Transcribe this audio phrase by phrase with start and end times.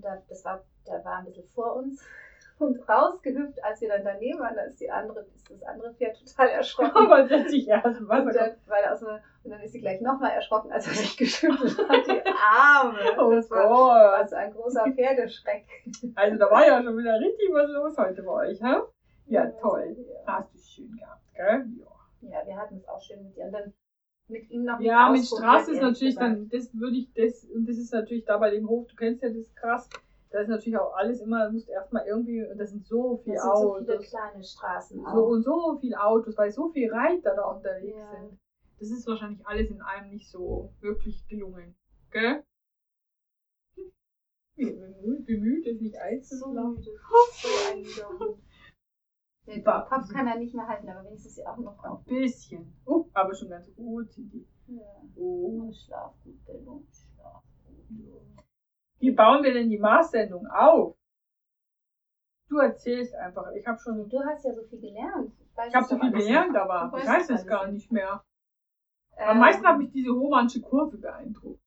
[0.00, 2.02] Da, das war, der war ein bisschen vor uns
[2.58, 6.16] und rausgehüpft, als wir dann daneben waren, da ist die andere, ist das andere Pferd
[6.18, 6.96] total erschrocken.
[7.12, 10.72] Aber plötzlich ja, und, dann, weil aus dem, und dann ist sie gleich nochmal erschrocken,
[10.72, 12.98] als er sich geschüttelt hat, die Arme.
[13.18, 14.20] Oh das war Gott.
[14.20, 15.66] also ein großer Pferdeschreck.
[16.14, 18.76] Also da war ja schon wieder richtig was los heute bei euch, hä?
[19.26, 19.96] Ja, toll.
[20.26, 20.38] Ja.
[20.38, 21.64] Hast du schön gehabt, gell?
[21.78, 21.94] Ja.
[22.30, 23.46] Ja, wir hatten es auch schön mit dir.
[23.46, 23.72] Und dann
[24.28, 26.36] mit ihm noch Ja, mit Straße ist natürlich gesagt.
[26.36, 29.22] dann, das würde ich, das, und das ist natürlich da bei dem Hof, du kennst
[29.22, 29.88] ja das krass,
[30.30, 33.36] da ist natürlich auch alles immer, du musst erstmal irgendwie, und das sind so viele
[33.36, 35.12] Das sind so viele Autos, kleine Straßen auch.
[35.14, 38.10] so und so viele Autos, weil so viele Reiter da unterwegs Ja.
[38.10, 38.38] sind.
[38.80, 41.74] Das ist wahrscheinlich alles in einem nicht so wirklich gelungen,
[42.10, 42.42] gell?
[44.56, 46.74] Bemüht, bemüht, es nicht so einzuschlafen.
[46.76, 46.90] müde.
[47.42, 47.84] So ein
[49.62, 52.72] Ba- Kopf kann er nicht mehr halten, aber wenigstens auch noch Ein bisschen.
[52.86, 54.08] Oh, aber schon ganz gut.
[54.66, 54.82] Ja.
[55.16, 55.66] Oh.
[55.68, 56.82] Oh, schlaf gut, Bello.
[56.90, 57.42] Schlaf
[57.88, 58.22] gut.
[58.98, 60.96] Wie bauen wir denn die Mars-Sendung auf?
[62.48, 63.52] Du erzählst einfach.
[63.52, 65.32] Ich habe schon, Du hast ja so viel gelernt.
[65.54, 67.90] weiß ich habe so viel gelernt, aber ich weiß es gar nicht.
[67.92, 68.24] mehr.
[69.16, 71.60] Ähm, Am meisten hat mich diese Hohmannsche Kurve beeindruckt.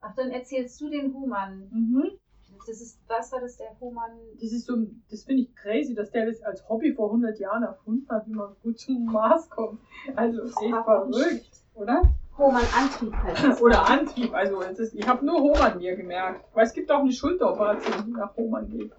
[0.00, 1.68] Ach, dann erzählst du den Human.
[1.70, 2.18] Mhm.
[2.66, 4.18] Das ist, was war das, der Human?
[4.40, 4.74] Das ist so,
[5.10, 8.32] das finde ich crazy, dass der das als Hobby vor 100 Jahren erfunden hat, wie
[8.32, 9.80] man gut zum Mars kommt.
[10.16, 12.02] Also echt verrückt, oder?
[12.38, 13.62] Human Antrieb heißt es.
[13.62, 14.32] Oder Antrieb.
[14.32, 16.44] Also es ist, ich habe nur Hohmann mir gemerkt.
[16.54, 18.92] Weil es gibt auch eine Schulteroperation, die nach Hohmann geht.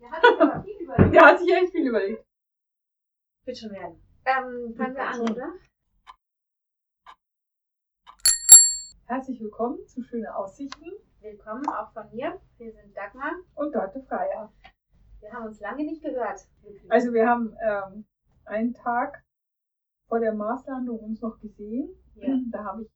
[0.00, 1.14] Der hat sich aber viel überlegt.
[1.14, 2.24] Der hat sich echt viel überlegt.
[3.46, 4.00] Wird schon werden.
[4.26, 5.30] Ähm, fangen wir an, schon.
[5.30, 5.52] oder?
[9.06, 12.40] Herzlich willkommen zu Schöne Aussichten Willkommen auch von mir.
[12.62, 13.32] Wir sind Dagmar.
[13.56, 14.52] und Dörte Freier.
[15.18, 16.46] Wir haben uns lange nicht gehört.
[16.88, 18.04] Also wir haben ähm,
[18.44, 19.24] einen Tag
[20.06, 21.90] vor der Marslandung uns noch gesehen.
[22.14, 22.38] ja.
[22.52, 22.90] Da habe ich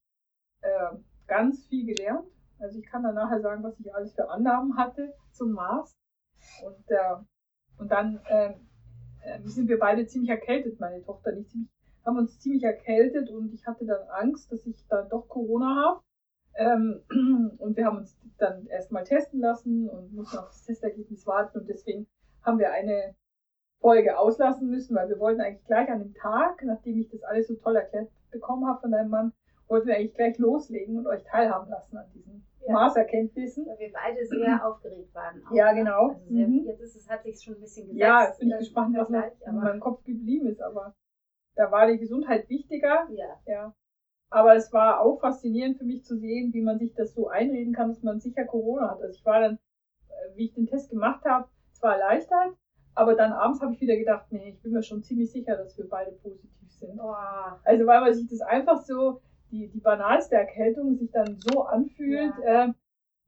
[0.61, 2.29] äh, ganz viel gelernt.
[2.61, 5.97] Also ich kann dann nachher sagen, was ich alles für Annahmen hatte zum Mars.
[6.65, 7.17] Und, äh,
[7.79, 8.55] und dann äh,
[9.23, 11.71] äh, sind wir beide ziemlich erkältet, meine Tochter nicht ziemlich,
[12.05, 16.06] haben uns ziemlich erkältet und ich hatte dann Angst, dass ich dann doch Corona habe.
[16.57, 17.03] Ähm,
[17.59, 21.69] und wir haben uns dann erstmal testen lassen und mussten auf das Testergebnis warten und
[21.69, 22.07] deswegen
[22.43, 23.15] haben wir eine
[23.81, 27.49] Folge auslassen müssen, weil wir wollten eigentlich gleich an dem Tag, nachdem ich das alles
[27.49, 29.33] so toll erklärt bekommen habe von deinem Mann,
[29.69, 32.73] wollten wir eigentlich gleich loslegen und euch teilhaben lassen an diesen Ja.
[32.75, 33.67] Maßerkenntnissen.
[33.67, 35.43] Weil wir beide sehr aufgeregt waren.
[35.47, 35.81] Auch, Ja, ne?
[35.81, 36.09] genau.
[36.09, 36.65] Also sehr, Mhm.
[36.67, 38.01] Jetzt ist es, hat sich schon ein bisschen gesetzt.
[38.01, 40.95] Ja, jetzt bin ich äh, gespannt, was noch in meinem Kopf geblieben ist, aber
[41.55, 43.41] da war die Gesundheit wichtiger, ja.
[43.47, 43.75] ja.
[44.31, 47.73] Aber es war auch faszinierend für mich zu sehen, wie man sich das so einreden
[47.73, 49.01] kann, dass man sicher Corona hat.
[49.01, 49.55] Also ich war dann,
[50.09, 52.55] äh, wie ich den Test gemacht habe, zwar erleichtert,
[52.95, 55.77] aber dann abends habe ich wieder gedacht, nee, ich bin mir schon ziemlich sicher, dass
[55.79, 56.99] wir beide positiv sind.
[57.01, 57.15] Oh,
[57.65, 59.21] Also weil man sich das einfach so,
[59.51, 62.69] die, die banalste Erkältung sich dann so anfühlt, äh,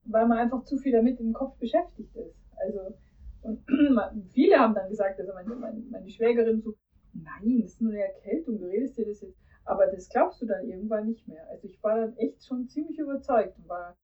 [0.05, 2.35] weil man einfach zu viel damit im Kopf beschäftigt ist.
[2.57, 2.95] Also
[3.43, 3.65] und
[4.33, 6.75] viele haben dann gesagt, also meine, meine, meine Schwägerin so,
[7.13, 9.39] nein, das ist nur eine Erkältung, du redest dir das jetzt.
[9.69, 11.47] Aber das glaubst du dann irgendwann nicht mehr.
[11.51, 13.97] Also ich war dann echt schon ziemlich überzeugt und war,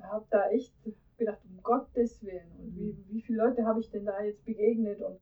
[0.00, 0.72] habe da echt
[1.18, 5.00] gedacht, um Gottes Willen, und wie, wie viele Leute habe ich denn da jetzt begegnet
[5.02, 5.20] und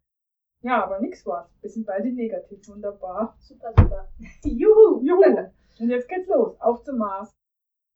[0.62, 1.50] ja, aber nix war's.
[1.62, 3.34] Wir sind beide negativ, wunderbar.
[3.38, 4.08] super, super.
[4.44, 5.00] Juhu!
[5.02, 5.50] Juhu!
[5.78, 6.60] Und jetzt geht's los.
[6.60, 7.30] Auf zum Mars.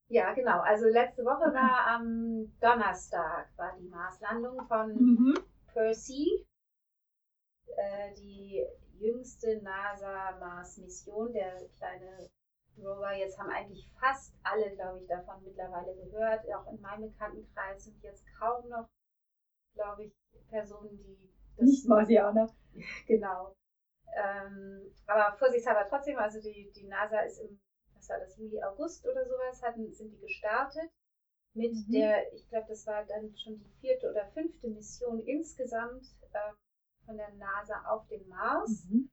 [0.08, 0.60] Ja, genau.
[0.60, 5.34] Also letzte Woche war am Donnerstag war die Marslandung von Mhm.
[5.74, 6.46] Percy,
[7.76, 8.64] äh, die
[8.98, 12.28] jüngste NASA-Mars-Mission, der kleine
[12.78, 13.12] Rover.
[13.14, 16.44] Jetzt haben eigentlich fast alle, glaube ich, davon mittlerweile gehört.
[16.54, 18.88] Auch in meinem Bekanntenkreis sind jetzt kaum noch,
[19.74, 20.12] glaube ich,
[20.48, 22.52] Personen, die das Nicht Marsianer.
[23.06, 23.54] Genau.
[24.16, 27.58] Ähm, aber vorsichtshalber trotzdem, also die, die NASA ist im,
[27.94, 30.90] was war das, Juli, August oder sowas, hatten, sind die gestartet
[31.54, 31.92] mit Mhm.
[31.92, 36.54] der, ich glaube, das war dann schon die vierte oder fünfte Mission insgesamt ähm,
[37.04, 38.86] von der NASA auf dem Mars.
[38.88, 39.10] Mhm.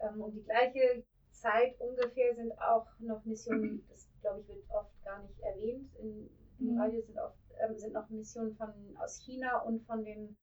[0.00, 4.92] Ähm, um die gleiche Zeit ungefähr sind auch noch Missionen, das glaube ich wird oft
[5.04, 6.80] gar nicht erwähnt, in, im Mhm.
[6.80, 10.36] Radio sind, oft, ähm, sind noch Missionen von, aus China und von den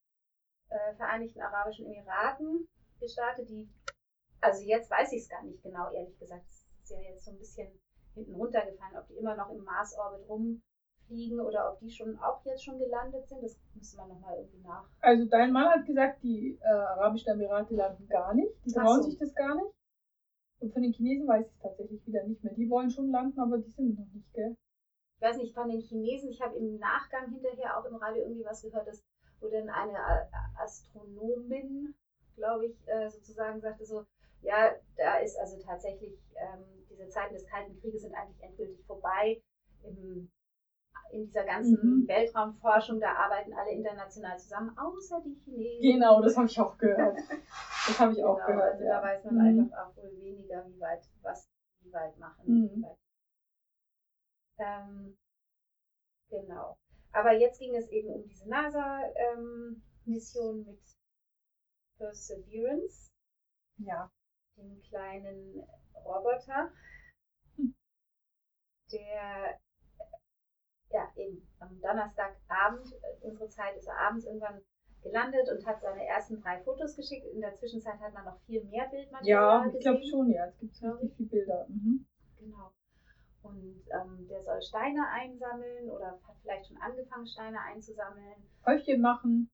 [0.70, 2.68] äh, Vereinigten Arabischen Emiraten
[3.00, 3.70] gestartet, die,
[4.42, 7.32] also jetzt weiß ich es gar nicht genau, ehrlich gesagt, es ist ja jetzt so
[7.32, 7.68] ein bisschen
[8.14, 10.28] hinten runtergefallen, ob die immer noch im Mars-Orbit
[11.10, 14.62] rumfliegen oder ob die schon auch jetzt schon gelandet sind, das müssen wir nochmal irgendwie
[14.62, 14.88] nach.
[15.02, 18.52] Also dein Mann hat gesagt, die äh, Arabischen Emirate landen gar nicht.
[18.66, 19.10] Die trauen so.
[19.10, 19.72] sich das gar nicht.
[20.60, 22.54] Und von den Chinesen weiß ich es tatsächlich wieder nicht mehr.
[22.54, 24.56] Die wollen schon landen, aber die sind noch nicht, gell?
[25.18, 28.46] ich weiß nicht, von den Chinesen, ich habe im Nachgang hinterher auch im Radio irgendwie
[28.46, 29.02] was gehört, dass,
[29.40, 31.96] wo dann eine A- Astronomin,
[32.36, 34.06] glaube ich, äh, sozusagen sagte so,
[34.42, 39.42] ja, da ist also tatsächlich, ähm, diese Zeiten des Kalten Krieges sind eigentlich endgültig vorbei.
[39.84, 40.30] Im,
[41.12, 42.08] in dieser ganzen Mhm.
[42.08, 45.82] Weltraumforschung, da arbeiten alle international zusammen, außer die Chinesen.
[45.82, 47.18] Genau, das habe ich auch gehört.
[47.88, 48.74] Das habe ich auch Genau, gehört.
[48.74, 49.00] also ja.
[49.00, 49.42] da weiß man Mhm.
[49.62, 51.48] einfach auch wohl weniger, wie weit, was
[51.82, 52.44] die weit machen.
[52.48, 52.70] Mhm.
[52.72, 52.84] Wie.
[54.58, 55.16] Ähm,
[56.30, 56.78] genau.
[57.12, 60.80] Aber jetzt ging es eben um diese NASA-Mission mit
[61.98, 63.10] Perseverance,
[63.78, 64.10] Ja.
[64.58, 65.62] dem kleinen
[66.04, 66.72] Roboter,
[67.58, 67.74] Hm.
[68.92, 69.60] der
[70.92, 74.62] ja eben am Donnerstagabend, äh, unsere Zeit ist er abends irgendwann
[75.04, 77.26] gelandet und hat seine ersten drei Fotos geschickt.
[77.28, 80.46] In der Zwischenzeit hat man noch viel mehr Bildmaterial Ja, ich glaube schon, ja.
[80.48, 81.66] Es gibt richtig viele Bilder.
[81.70, 82.06] Mhm.
[82.40, 82.72] Genau.
[83.44, 88.44] Und ähm, der soll Steine einsammeln oder hat vielleicht schon angefangen, Steine einzusammeln.
[88.66, 89.52] Häufchen machen.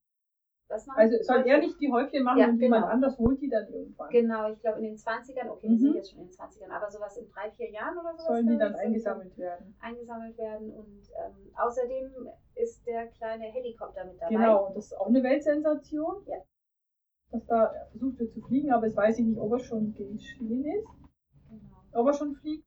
[0.71, 2.93] Was machen Also soll er nicht die Häufchen machen Ja, und jemand genau.
[2.93, 4.09] anders holt die dann irgendwann.
[4.09, 5.77] Genau, ich glaube in den 20ern, okay, wir Mhm.
[5.77, 8.25] sind jetzt schon in den 20ern, aber sowas in drei, vier Jahren oder sowas.
[8.27, 9.75] Sollen die dann eingesammelt werden.
[9.81, 10.71] eingesammelt werden.
[10.71, 14.33] Und ähm, außerdem ist der kleine Helikopter mit dabei.
[14.33, 16.23] Genau, das ist auch eine Weltsensation.
[16.25, 16.37] Ja.
[17.31, 20.65] Dass da versucht wird zu fliegen, aber jetzt weiß ich nicht, ob er schon geschehen
[20.65, 20.87] ist,
[21.49, 21.99] Genau.
[22.01, 22.65] ob er schon fliegt.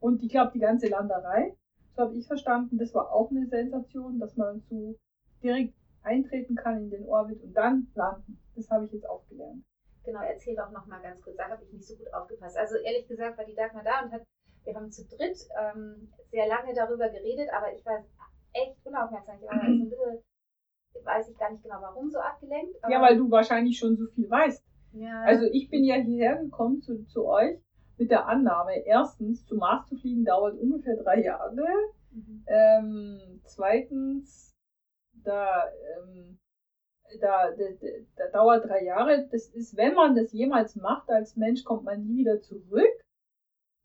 [0.00, 1.56] Und ich glaube, die ganze Landerei,
[1.94, 4.96] so habe ich verstanden, das war auch eine Sensation, dass man so
[5.42, 8.38] direkt eintreten kann in den Orbit und dann landen.
[8.56, 9.64] Das habe ich jetzt auch gelernt.
[10.04, 11.36] Genau, erzähl doch noch mal ganz kurz.
[11.36, 12.56] Da habe ich nicht so gut aufgepasst.
[12.56, 14.22] Also ehrlich gesagt war die Dagmar da und hat,
[14.64, 18.04] wir haben zu dritt ähm, sehr lange darüber geredet, aber ich war
[18.52, 19.36] echt unaufmerksam.
[19.40, 22.74] Ich war so ein bisschen, weiß ich gar nicht genau warum, so abgelenkt.
[22.88, 24.64] Ja, weil du wahrscheinlich schon so viel weißt.
[24.92, 27.58] ja, Also ich bin ja hierher gekommen zu, zu euch
[27.98, 31.54] mit der Annahme, erstens, zum Mars zu fliegen dauert ungefähr drei Jahre.
[32.12, 32.44] Mhm.
[32.46, 34.47] Ähm, zweitens,
[35.24, 35.68] da,
[35.98, 36.38] ähm,
[37.20, 37.86] da, da, da,
[38.16, 39.28] da dauert drei Jahre.
[39.30, 43.04] Das ist, wenn man das jemals macht als Mensch, kommt man nie wieder zurück.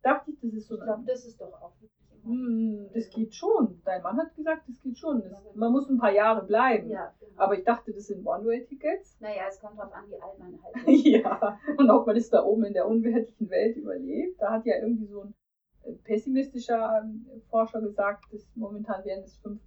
[0.02, 2.34] Dachte ich, das ist so ich glaube, das ist doch auch wirklich immer.
[2.34, 3.82] hm, das geht schon.
[3.86, 5.22] Dein Mann hat gesagt, das geht schon.
[5.24, 6.90] Das, man muss ein paar Jahre bleiben.
[6.90, 7.42] Ja, genau.
[7.42, 9.18] Aber ich dachte, das sind One-Way-Tickets.
[9.22, 11.06] naja, es kommt drauf an, wie alt man halt ist.
[11.06, 14.42] ja, und ob man das da oben in der unwertlichen Welt überlebt.
[14.42, 15.34] Da hat ja irgendwie so ein
[15.84, 19.58] äh, pessimistischer ähm, Forscher gesagt, dass momentan wären es 5%,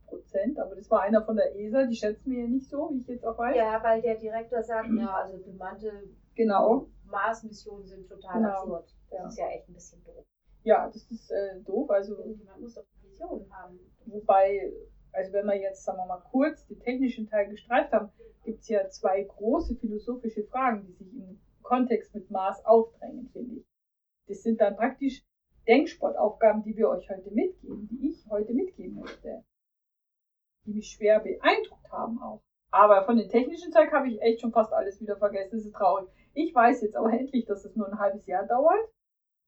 [0.59, 3.07] aber das war einer von der ESA, die schätzen wir ja nicht so, wie ich
[3.09, 3.57] jetzt auch weiß.
[3.57, 5.93] Ja, weil der Direktor sagt, ja, also bemannte
[6.35, 6.89] Genau.
[7.05, 8.49] Mars-Missionen sind total Genau.
[8.51, 8.95] absurd.
[9.11, 9.27] Das Ja.
[9.29, 10.25] ist ja echt ein bisschen doof.
[10.65, 11.89] Ja, das ist äh, doof.
[11.91, 13.79] Also, Irgendjemand muss doch Visionen haben.
[14.07, 14.73] wobei,
[15.13, 18.11] also wenn wir jetzt, sagen wir mal, kurz den technischen Teil gestreift haben,
[18.45, 23.57] gibt es ja zwei große philosophische Fragen, die sich im Kontext mit Mars aufdrängen, finde
[23.61, 23.67] ich.
[24.29, 25.25] Das sind dann praktisch
[25.67, 29.43] Denksportaufgaben, die wir euch heute mitgeben, die ich heute mitgeben möchte.
[30.67, 32.43] Die mich schwer beeindruckt haben auch.
[32.73, 35.57] Aber von den technischen Zeug habe ich echt schon fast alles wieder vergessen.
[35.57, 36.09] Das ist traurig.
[36.35, 38.89] Ich weiß jetzt aber endlich, dass es nur ein halbes Jahr dauert,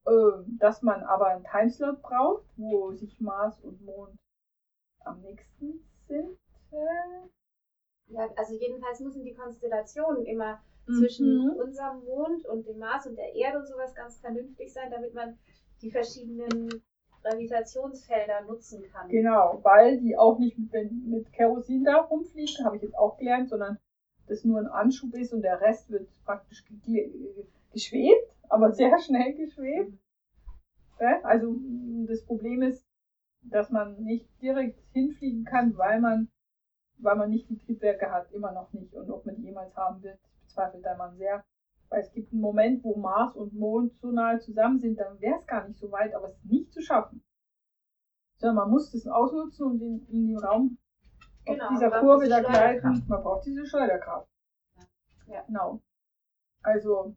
[0.06, 4.16] ähm, dass man aber einen Timeslot braucht, wo sich Mars und Mond
[5.04, 6.38] am nächsten sind.
[8.06, 10.94] Ja, also jedenfalls müssen die Konstellationen immer Mhm.
[10.94, 15.12] zwischen unserem Mond und dem Mars und der Erde und sowas ganz vernünftig sein, damit
[15.12, 15.38] man
[15.82, 16.82] die verschiedenen
[17.22, 19.08] Gravitationsfelder nutzen kann.
[19.08, 23.48] Genau, weil die auch nicht mit, mit Kerosin da rumfliegen, habe ich jetzt auch gelernt,
[23.48, 23.78] sondern
[24.26, 27.10] das nur ein Anschub ist und der Rest wird praktisch ge-
[27.72, 29.92] geschwebt, aber sehr schnell geschwebt.
[31.00, 32.84] Ja, Also mh, das Problem ist,
[33.42, 36.28] dass man nicht direkt hinfliegen kann, weil man,
[36.98, 38.92] weil man nicht die Triebwerke hat, immer noch nicht.
[38.94, 41.44] Und ob man die jemals haben wird, bezweifelt der Mann sehr.
[41.90, 45.38] Weil es gibt einen Moment, wo Mars und Mond so nahe zusammen sind, dann wäre
[45.38, 47.22] es gar nicht so weit, aber es ist nicht zu schaffen.
[48.36, 50.78] Sondern man muss das ausnutzen und in, in den Raum
[51.48, 53.04] Genau, auf dieser Kurve da gleiten.
[53.08, 54.28] Man braucht diese Schleuderkraft.
[55.26, 55.42] Ja.
[55.46, 55.80] Genau.
[56.62, 57.16] Also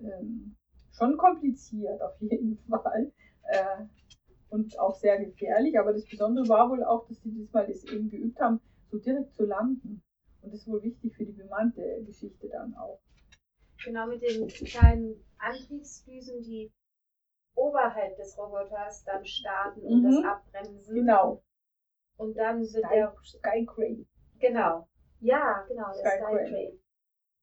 [0.00, 0.56] ähm,
[0.92, 3.12] schon kompliziert auf jeden Fall.
[3.44, 3.84] Äh,
[4.50, 5.78] und auch sehr gefährlich.
[5.78, 8.60] Aber das Besondere war wohl auch, dass die diesmal das eben geübt haben,
[8.90, 10.02] so direkt zu landen.
[10.42, 13.00] Und das ist wohl wichtig für die bemannte Geschichte dann auch.
[13.84, 16.72] Genau mit den kleinen Antriebsdüsen, die
[17.54, 20.22] oberhalb des Roboters dann starten und Mhm.
[20.22, 20.94] das abbremsen.
[20.94, 21.42] Genau.
[22.16, 23.14] Und dann wird Sky- der.
[23.24, 24.06] Sky Crane.
[24.38, 24.86] Genau.
[25.20, 26.48] Ja, genau, der Sky Sky Crane.
[26.50, 26.80] Train.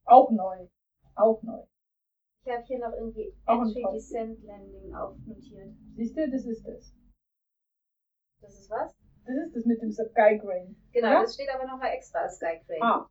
[0.05, 0.67] Auch neu.
[1.15, 1.63] Auch neu.
[2.45, 3.83] Ich habe hier noch irgendwie Auch Entry.
[3.93, 5.75] Descent Landing aufnotiert.
[5.95, 6.93] Siehst du, das ist das.
[8.41, 8.95] Das ist was?
[9.25, 10.75] Das ist das mit dem Sky Crane.
[10.93, 11.21] Genau, Ja?
[11.21, 12.81] das steht aber nochmal extra Sky Crane.
[12.81, 13.09] Ah.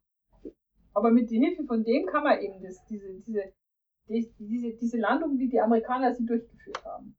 [0.97, 3.53] Aber mit der Hilfe von dem kann man eben das, diese, diese,
[4.09, 7.15] die, diese, diese Landung, wie die Amerikaner sie durchgeführt haben.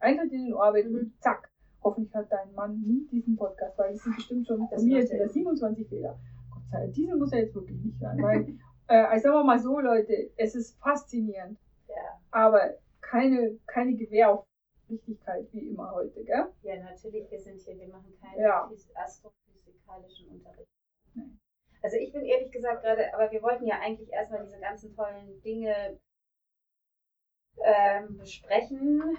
[0.00, 0.96] Eintritt in den Orbit Mhm.
[0.96, 1.50] und zack.
[1.82, 5.10] Hoffentlich hat dein Mann nie diesen Podcast, weil es sind bestimmt schon von mir jetzt
[5.10, 5.32] er wieder immer.
[5.32, 6.18] 27 Fehler.
[6.52, 8.20] Gott sei Dank, diesen muss er jetzt wirklich nicht sein.
[8.22, 8.46] Weil,
[8.88, 11.58] äh, also sagen wir mal so, Leute, es ist faszinierend,
[11.88, 12.20] Ja.
[12.30, 14.44] aber keine, keine Gewähr auf
[14.90, 16.48] Richtigkeit wie immer heute, gell?
[16.62, 18.68] Ja, natürlich, wir sind hier, wir machen keinen Ja.
[18.70, 20.68] phys- astrophysikalischen Unterricht.
[21.82, 25.40] Also ich bin ehrlich gesagt gerade, aber wir wollten ja eigentlich erstmal diese ganzen tollen
[25.42, 25.98] Dinge
[27.64, 29.16] ähm, besprechen.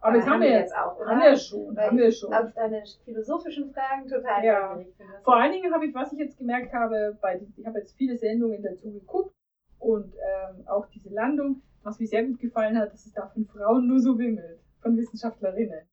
[0.00, 1.10] Aber jetzt haben wir jetzt, auch, oder?
[1.10, 2.32] haben wir schon, Weil haben wir schon.
[2.32, 4.78] auf deine philosophischen Fragen total Ja.
[5.22, 8.16] Vor allen Dingen habe ich, was ich jetzt gemerkt habe, bei, ich habe jetzt viele
[8.16, 9.34] Sendungen dazu geguckt
[9.78, 13.46] und ähm, auch diese Landung, was mir sehr gut gefallen hat, dass es da von
[13.46, 15.88] Frauen nur so wimmelt, von Wissenschaftlerinnen.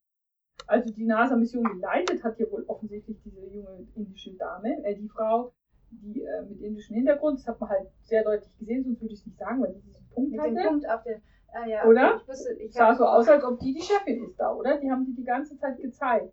[0.67, 5.53] Also die NASA-Mission geleitet hat ja wohl offensichtlich diese junge indische Dame, äh, die Frau,
[5.91, 9.19] die äh, mit indischem Hintergrund, das hat man halt sehr deutlich gesehen, sonst würde ich
[9.19, 10.67] es nicht sagen, weil sie diesen Punkt Mit hatte.
[10.67, 11.21] Punkt auf der.
[11.53, 12.15] Ah, ja, Oder?
[12.21, 14.77] Ich wusste, ich sah so aus, als ob die die Chefin ist da, oder?
[14.77, 16.31] Die haben die die ganze Zeit gezeigt.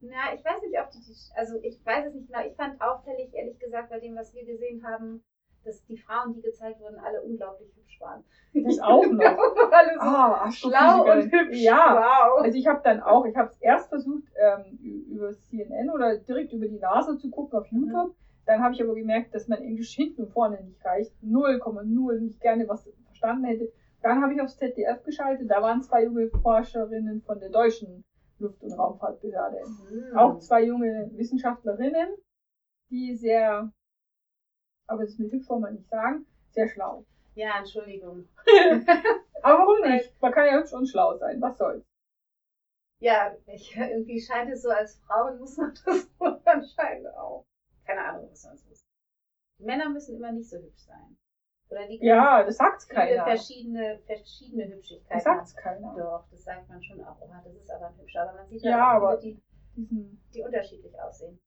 [0.00, 2.40] Na, ich weiß nicht, ob die, die- also ich weiß es nicht genau.
[2.46, 5.22] Ich fand auffällig, ehrlich gesagt, bei dem, was wir gesehen haben,
[5.64, 8.22] dass die Frauen, die gezeigt wurden, alle unglaublich hübsch waren.
[8.54, 9.20] Das auch noch.
[9.72, 11.38] alle so Ah, schlau und Astrophysiker.
[11.44, 11.58] hübsch.
[11.62, 11.96] Ja,
[12.34, 12.44] Wow.
[12.44, 16.52] Also ich habe dann auch, ich habe es erst versucht ähm, über CNN oder direkt
[16.52, 18.14] über die NASA zu gucken auf YouTube.
[18.46, 21.12] Dann habe ich aber gemerkt, dass mein Englisch hinten und vorne nicht reicht.
[21.22, 23.72] 0,0 nicht gerne was verstanden hätte.
[24.02, 25.50] Dann habe ich aufs ZDF geschaltet.
[25.50, 28.04] Da waren zwei junge Forscherinnen von der deutschen
[28.38, 29.58] Luft- und Raumfahrtbehörde.
[29.88, 30.16] Hm.
[30.16, 32.08] Auch zwei junge Wissenschaftlerinnen,
[32.90, 33.72] die sehr,
[34.86, 37.04] aber das mit hübsch wir nicht sagen, sehr schlau.
[37.34, 38.28] Ja, Entschuldigung.
[39.42, 40.10] Aber warum nicht?
[40.22, 41.40] Man kann ja hübsch und schlau sein.
[41.40, 41.84] Was soll's?
[42.98, 47.44] Ja, ich, irgendwie scheint es so, als Frauen muss man das wohl anscheinend auch.
[47.86, 48.84] Keine Ahnung, was sonst ist.
[49.58, 51.16] Männer müssen immer nicht so hübsch sein.
[51.68, 53.24] Oder die können Ja, das sagt's viele keiner.
[53.24, 55.94] verschiedene, verschiedene Das Hübschigkeiten sagt's keiner.
[55.96, 57.16] Doch, das sagt man schon auch.
[57.20, 58.22] Oh, das ist aber ein hübscher.
[58.28, 59.40] Aber man sieht Ja, ja, auch aber- viele,
[59.76, 61.38] die, die unterschiedlich aussehen.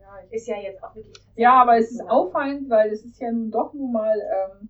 [0.00, 3.30] ja, Ist ja jetzt auch wirklich ja, aber es ist auffallend, weil es ist ja
[3.30, 4.68] nun doch nun mal, ähm,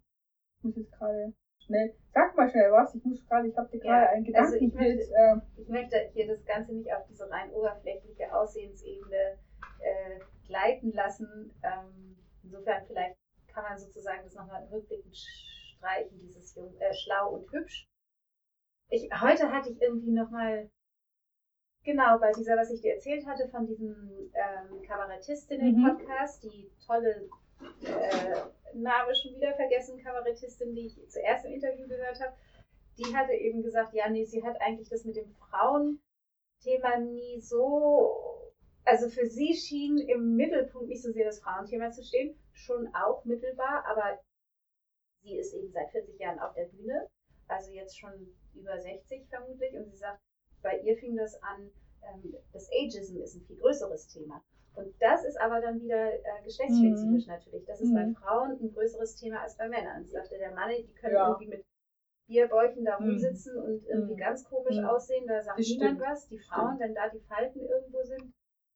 [0.58, 3.78] ich muss jetzt gerade schnell, sag mal schnell was, ich muss gerade, ich habe dir
[3.84, 7.30] Ja, gerade einen also ich Gedankenpilz, äh, Ich möchte hier das Ganze nicht auf diese
[7.30, 9.38] rein oberflächliche Aussehensebene
[10.54, 11.52] äh, gleiten lassen.
[11.62, 13.16] Ähm, insofern vielleicht
[13.48, 17.88] kann man sozusagen das nochmal rückblickend streichen, dieses Jung, äh, schlau und hübsch.
[18.88, 20.70] Ich, heute hatte ich irgendwie nochmal,
[21.84, 27.28] genau, bei dieser, was ich dir erzählt hatte, von diesem ähm, Kabarettistinnen-Podcast, die tolle,
[27.82, 32.34] äh, Name schon wieder vergessen, Kabarettistin, die ich zuerst im Interview gehört habe,
[32.98, 38.43] die hatte eben gesagt, ja, nee, sie hat eigentlich das mit dem Frauenthema nie so,
[38.84, 43.24] also für sie schien im Mittelpunkt nicht so sehr das Frauenthema zu stehen, schon auch
[43.24, 44.20] mittelbar, aber
[45.22, 47.06] sie ist eben seit 40 Jahren auf der Bühne,
[47.48, 48.12] also jetzt schon
[48.54, 50.20] über 60 vermutlich, und sie sagt,
[50.62, 51.70] bei ihr fing das an,
[52.02, 54.42] ähm, das Ageism ist ein viel größeres Thema.
[54.74, 57.64] Und das ist aber dann wieder äh, geschlechtsspezifisch natürlich.
[57.64, 58.14] Das ist bei Mhm.
[58.16, 60.04] Frauen ein größeres Thema als bei Männern.
[60.04, 61.28] Sie sagte, der Mann, die können Ja.
[61.28, 61.64] irgendwie mit
[62.26, 63.06] Bierbäuchen da Mhm.
[63.10, 64.18] rumsitzen und irgendwie Mhm.
[64.18, 64.84] ganz komisch Mhm.
[64.84, 65.26] aussehen.
[65.28, 66.28] Da sagt niemand was.
[66.28, 68.32] Die Frauen, wenn da die Falten irgendwo sind,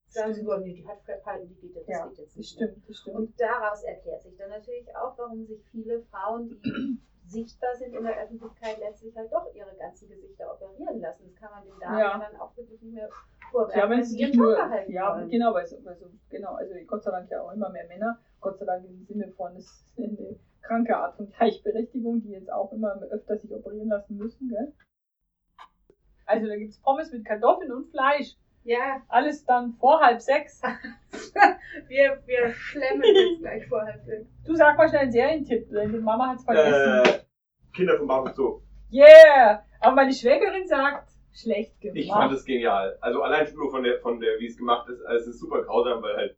[0.09, 2.37] sagen sie, boah, nee, die hat Falten, die geht jetzt, das Ja, geht jetzt das
[2.37, 2.59] nicht.
[2.61, 2.69] mehr.
[2.69, 3.17] stimmt, das stimmt.
[3.17, 6.99] Und daraus erklärt sich dann natürlich auch, warum sich viele Frauen, die
[7.29, 11.25] sichtbar sind in der Öffentlichkeit, letztlich halt doch ihre ganzen Gesichter operieren lassen.
[11.31, 12.19] Das kann man den Damen Ja.
[12.19, 13.09] dann auch wirklich nicht mehr
[13.51, 13.79] vorwerfen.
[13.81, 14.57] Ja, wenn es sie nicht nur,
[14.89, 15.29] ja, wollen.
[15.29, 18.59] genau, weil es, also, genau, also Gott sei Dank ja auch immer mehr Männer, Gott
[18.59, 22.73] sei Dank im Sinne von, es ist eine kranke Art von Gleichberechtigung, die jetzt auch
[22.73, 24.73] immer öfter sich operieren lassen müssen, gell?
[26.27, 28.37] Also da gibt's Pommes mit Kartoffeln und Fleisch.
[28.65, 30.61] Ja, Alles dann vor halb sechs.
[31.89, 34.27] wir, wir schlemmen jetzt gleich vor halb sechs.
[34.45, 37.15] Du sag mal schnell einen Serientipp, denn die Mama hat's vergessen.
[37.15, 37.21] Äh,
[37.75, 38.61] Kinder vom Bahnhof Zoo.
[38.91, 39.65] Yeah!
[39.81, 41.99] Aber meine Schwägerin sagt, schlecht gemacht.
[41.99, 42.99] Ich fand es genial.
[43.01, 45.03] Also allein schon nur von der, von der, wie es gemacht ist.
[45.03, 46.37] Also es ist super grausam, weil halt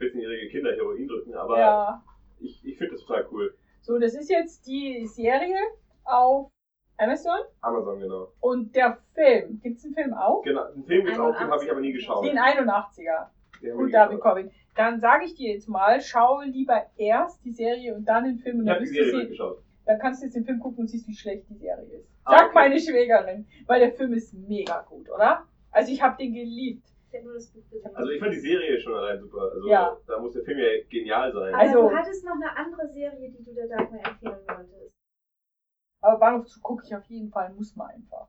[0.00, 2.04] 14-jährige Kinder Heroin drücken, aber ja.
[2.40, 3.56] ich, ich finde das total cool.
[3.80, 5.58] So, das ist jetzt die Serie
[6.04, 6.50] auf
[6.96, 8.28] Amazon Amazon, genau.
[8.40, 9.60] und der Film.
[9.62, 10.42] Gibt's einen Film auch?
[10.42, 12.24] Genau, einen Film gibt's auch, den habe ich aber nie geschaut.
[12.24, 13.26] Den 81er.
[13.62, 14.22] Den Gut, ich David geschaut.
[14.22, 14.50] Corbin.
[14.76, 18.58] Dann sage ich dir jetzt mal, schau lieber erst die Serie und dann den Film
[18.58, 19.58] und Ich dann, habe die Serie durchgeschaut.
[19.86, 22.08] dann kannst du jetzt den Film gucken und siehst, wie schlecht die Serie ist.
[22.24, 22.54] Ah, Sagt okay.
[22.54, 25.44] meine Schwägerin, weil der Film ist mega gut, oder?
[25.70, 26.86] Also ich habe den geliebt.
[27.10, 27.94] Ich habe nur das Buch gesehen.
[27.94, 29.50] Also ich fand die Serie schon allein super.
[29.52, 29.96] Also Ja.
[30.08, 31.54] da muss der Film ja genial sein.
[31.54, 34.43] Also- Aber du hattest noch eine andere Serie, die du der Dagmar empfehlen wolltest.
[36.04, 38.28] Aber Bahnhof zu gucke ich auf jeden Fall, muss man einfach.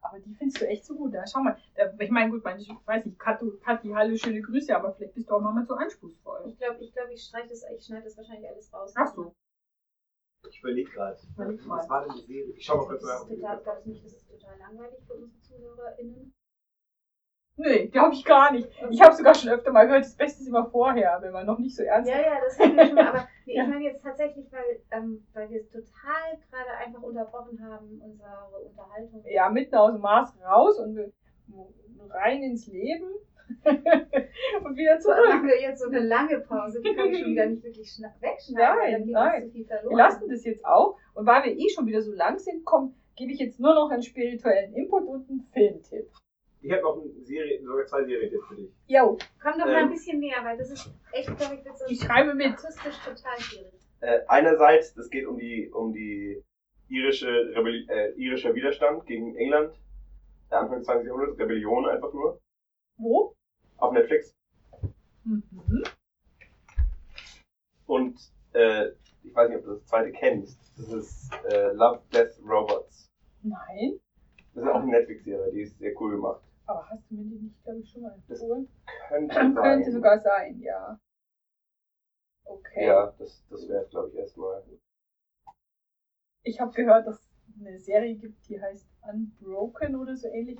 [0.00, 1.12] Aber die findest du echt so gut.
[1.12, 1.58] Da schau mal.
[1.74, 5.12] Da, ich meine, gut, meine, ich weiß nicht, Kathi, Kathi, hallo, schöne Grüße, aber vielleicht
[5.12, 6.44] bist du auch mal so anspruchsvoll.
[6.46, 8.94] Ich glaube, ich, glaub, ich streiche das, ich schneide das wahrscheinlich alles raus.
[8.96, 9.34] Ach so.
[10.48, 11.20] Ich überlege gerade.
[11.34, 11.68] Überleg.
[11.68, 12.54] Was war denn die Serie?
[12.54, 13.28] Ich schau mal kurz nach.
[13.28, 16.32] ich glaube nicht, das ist total langweilig für unsere ZuhörerInnen.
[17.58, 18.68] Nee, glaube ich gar nicht.
[18.90, 21.58] Ich habe sogar schon öfter mal gehört, das Beste ist immer vorher, wenn man noch
[21.58, 23.06] nicht so ernst Ja, ja, das hatten wir schon mal.
[23.08, 28.00] Aber nee, ich meine jetzt tatsächlich, weil, ähm, weil wir total gerade einfach unterbrochen haben,
[28.04, 28.28] unsere
[28.62, 29.24] Unterhaltung.
[29.26, 31.12] ja, mitten aus dem Mars raus und
[32.10, 33.06] rein ins Leben
[33.64, 35.28] und wieder So, zurück.
[35.28, 39.10] machen wir jetzt so eine lange Pause, die kann ich schon wieder nicht wirklich wegschneiden,
[39.10, 39.52] Nein, nein.
[39.54, 40.98] Wir lassen das jetzt auch.
[41.14, 43.90] Und weil wir eh schon wieder so lang sind, komm, gebe ich jetzt nur noch
[43.90, 46.10] einen spirituellen Input und einen Filmtipp.
[46.62, 48.70] Ich habe noch eine Serie, sogar zwei Serientipps für dich.
[48.88, 49.84] Jo, Komm doch mal Ähm.
[49.84, 52.46] ein bisschen näher, weil das ist echt, glaube ich, wird so ich schreibe mit.
[52.52, 53.72] akustisch total schwierig.
[54.00, 56.42] Äh, einerseits, es geht um die, um die
[56.88, 59.74] irische Rebelli äh, irischer Widerstand gegen England.
[60.50, 61.06] Der Anfang des 20.
[61.06, 62.40] Jahrhunderts, Rebellion einfach nur.
[62.98, 63.34] Wo?
[63.78, 64.32] Auf Netflix.
[65.24, 65.84] Mhm.
[67.86, 68.18] Und
[68.52, 68.88] äh,
[69.22, 70.58] ich weiß nicht, ob du das zweite kennst.
[70.76, 73.08] Das ist äh, Love, Death, Robots.
[73.42, 73.98] Nein,
[74.56, 76.40] Das ist auch eine Netflix-Serie, die ist sehr cool gemacht.
[76.64, 78.68] aber hast du mir die nicht, glaube ich, schon mal Das empfohlen?
[79.08, 79.54] Könnte sein.
[79.54, 80.98] Könnte sogar sein, ja.
[82.44, 82.86] Okay.
[82.86, 84.62] Ja, das, das wäre es, glaube ich, erstmal.
[86.42, 90.58] Ich habe gehört, dass es eine Serie gibt, die heißt Unbroken oder so ähnlich.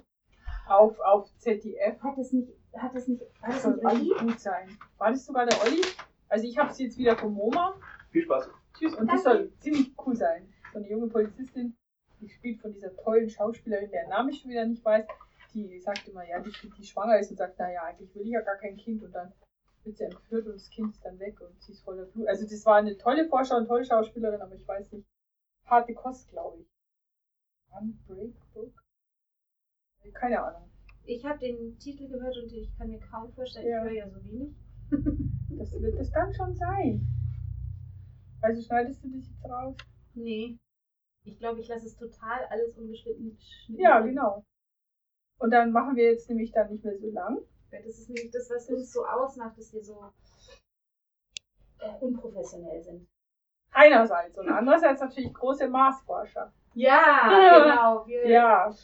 [0.68, 1.98] Auf, auf ZDF.
[2.02, 4.28] Hat es nicht, hat es nicht, Das das soll nicht Olli?
[4.28, 4.68] gut sein.
[4.98, 5.80] War das sogar der Olli?
[6.28, 7.80] Also ich habe es jetzt wieder vom MoMA.
[8.10, 8.50] Viel Spaß.
[8.76, 8.94] Tschüss.
[8.96, 10.52] Und das soll ziemlich cool sein.
[10.72, 11.76] So eine junge Polizistin,
[12.20, 15.06] die spielt von dieser tollen Schauspielerin, deren Name ich schon wieder nicht weiß.
[15.54, 18.40] Die sagt immer, ja, die, die schwanger ist und sagt, naja, eigentlich will ich ja
[18.42, 19.02] gar kein Kind.
[19.02, 19.32] Und dann
[19.84, 22.26] wird sie entführt und das Kind ist dann weg und sie ist voller Blut.
[22.28, 25.06] Also das war eine tolle Vorschau und tolle Schauspielerin, aber ich weiß nicht.
[25.64, 26.66] Harte Kost, glaube ich.
[27.70, 28.72] Unbreak Book?
[30.14, 30.68] Keine Ahnung.
[31.04, 33.78] Ich habe den Titel gehört und ich kann mir kaum vorstellen, Ja.
[33.78, 34.54] ich höre ja so wenig.
[35.58, 37.06] Das wird es dann schon sein.
[38.40, 39.76] Also schneidest du das jetzt raus?
[40.14, 40.56] Nee.
[41.26, 43.36] Ich glaube, ich lasse es total alles ungeschnitten.
[43.36, 44.44] geschnitten Ja, genau.
[45.38, 47.38] Und dann machen wir jetzt nämlich dann nicht mehr so lang.
[47.70, 50.10] Weil Das ist nämlich das, was uns so ausmacht, dass wir so
[51.80, 53.06] äh, unprofessionell sind.
[53.72, 56.52] Einerseits und andererseits natürlich große Marsforscher.
[56.74, 57.28] Ja,
[57.64, 58.06] genau.
[58.06, 58.74] Wir, Ja,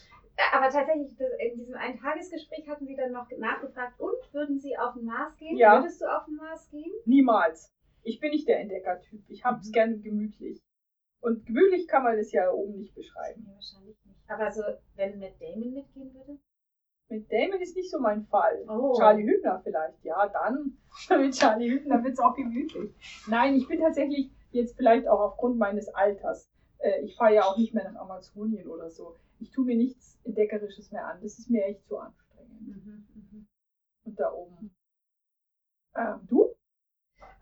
[0.52, 5.04] Aber tatsächlich, in diesem Eintagesgespräch hatten sie dann noch nachgefragt, und würden sie auf den
[5.04, 5.56] Mars gehen?
[5.56, 5.80] Ja.
[5.80, 6.92] Würdest du auf den Mars gehen?
[7.06, 7.72] niemals.
[8.02, 9.22] Ich bin nicht der Entdeckertyp.
[9.28, 9.72] Ich hab's Mhm.
[9.72, 10.60] gerne gemütlich.
[11.22, 13.44] Und gemütlich kann man das ja oben nicht beschreiben.
[13.46, 14.20] Nee, wahrscheinlich nicht.
[14.28, 14.62] Aber so,
[14.96, 16.38] wenn Matt Damon mitgehen würde?
[17.08, 18.64] Mit Damon ist nicht so mein Fall.
[18.68, 18.92] Oh.
[18.98, 20.04] Charlie Hübner vielleicht.
[20.04, 20.76] Ja, dann
[21.20, 22.92] mit Charlie Hübner wird's auch gemütlich.
[23.28, 26.50] Nein, ich bin tatsächlich jetzt vielleicht auch aufgrund meines Alters.
[26.78, 29.16] Äh, ich fahre ja auch nicht mehr nach Amazonien oder so.
[29.38, 31.20] Ich tue mir nichts Entdeckerisches mehr an.
[31.22, 32.60] Das ist mir echt zu anstrengend.
[32.62, 33.46] Mhm, mhm.
[34.04, 34.74] Und da oben.
[35.94, 36.51] Ähm, du?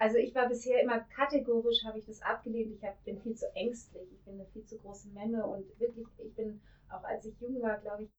[0.01, 2.73] Also ich war bisher immer kategorisch, habe ich das abgelehnt.
[2.73, 4.11] Ich hab, bin viel zu ängstlich.
[4.11, 6.59] Ich bin eine viel zu große Memme und wirklich, ich bin,
[6.89, 8.11] auch als ich jung war, glaube ich,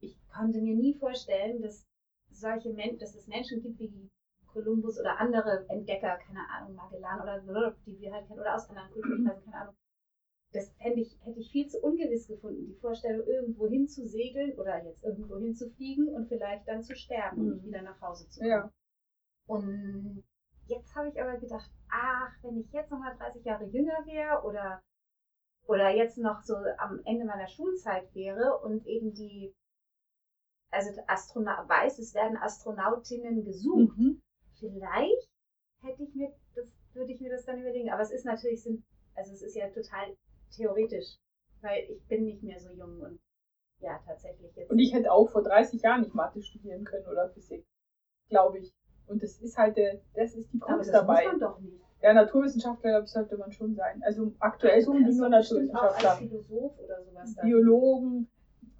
[0.00, 1.86] ich konnte mir nie vorstellen, dass
[2.30, 4.10] solche Men dass es Menschen gibt wie
[4.48, 8.90] Kolumbus oder andere Entdecker, keine Ahnung, Magellan oder die wir halt kennen, oder aus anderen
[8.90, 9.74] Kulturkreisen, keine Ahnung.
[10.52, 14.58] Das fände ich, hätte ich viel zu ungewiss gefunden, die Vorstellung, irgendwo hin zu segeln
[14.58, 17.52] oder jetzt irgendwo hin zu fliegen und vielleicht dann zu sterben und Mhm.
[17.54, 18.50] nicht wieder nach Hause zu kommen.
[18.50, 18.72] Ja.
[19.46, 20.24] Und
[20.68, 24.82] jetzt habe ich aber gedacht, ach, wenn ich jetzt nochmal 30 Jahre jünger wäre oder,
[25.66, 29.54] oder jetzt noch so am Ende meiner Schulzeit wäre und eben die,
[30.70, 33.96] also Astronaut weiß, es werden Astronautinnen gesucht.
[33.96, 34.20] Mhm.
[34.58, 35.28] Vielleicht
[35.82, 37.90] hätte ich mir, das würde ich mir das dann überlegen.
[37.90, 38.66] Aber es ist natürlich,
[39.14, 40.16] also es ist ja total
[40.50, 41.16] theoretisch,
[41.60, 43.20] weil ich bin nicht mehr so jung und
[43.80, 44.70] ja, tatsächlich jetzt.
[44.70, 47.64] Und ich hätte auch vor 30 Jahren nicht Mathe studieren können oder Physik.
[48.28, 48.74] Glaube ich.
[49.08, 51.22] Und das ist halt der, das ist die das dabei.
[51.24, 51.74] muss man doch nicht.
[52.00, 54.00] Ja, Naturwissenschaftler, glaube ich, sollte man schon sein.
[54.04, 56.28] Also aktuell suchen die kannst nur bestimmt auch als Naturwissenschaftler.
[56.28, 57.42] Philosoph oder sowas da.
[57.42, 58.28] Biologen.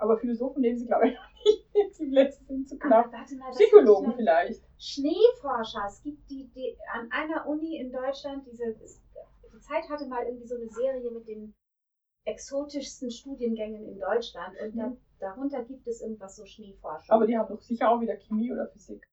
[0.00, 1.98] Aber Philosophen nehmen sie, glaube ich, noch nicht.
[1.98, 3.12] Die Plätze sind zu knapp.
[3.12, 4.62] warte mal, Psychologen vielleicht.
[4.78, 5.82] Schneeforscher.
[5.88, 9.00] Es gibt die, die an einer Uni in Deutschland, diese es-
[9.52, 11.52] die Zeit hatte mal irgendwie so eine Serie mit den
[12.24, 17.10] exotischsten Studiengängen in Deutschland und da, darunter gibt es irgendwas so Schneeforschung.
[17.14, 19.06] Aber die haben doch sicher auch wieder Chemie oder Physik.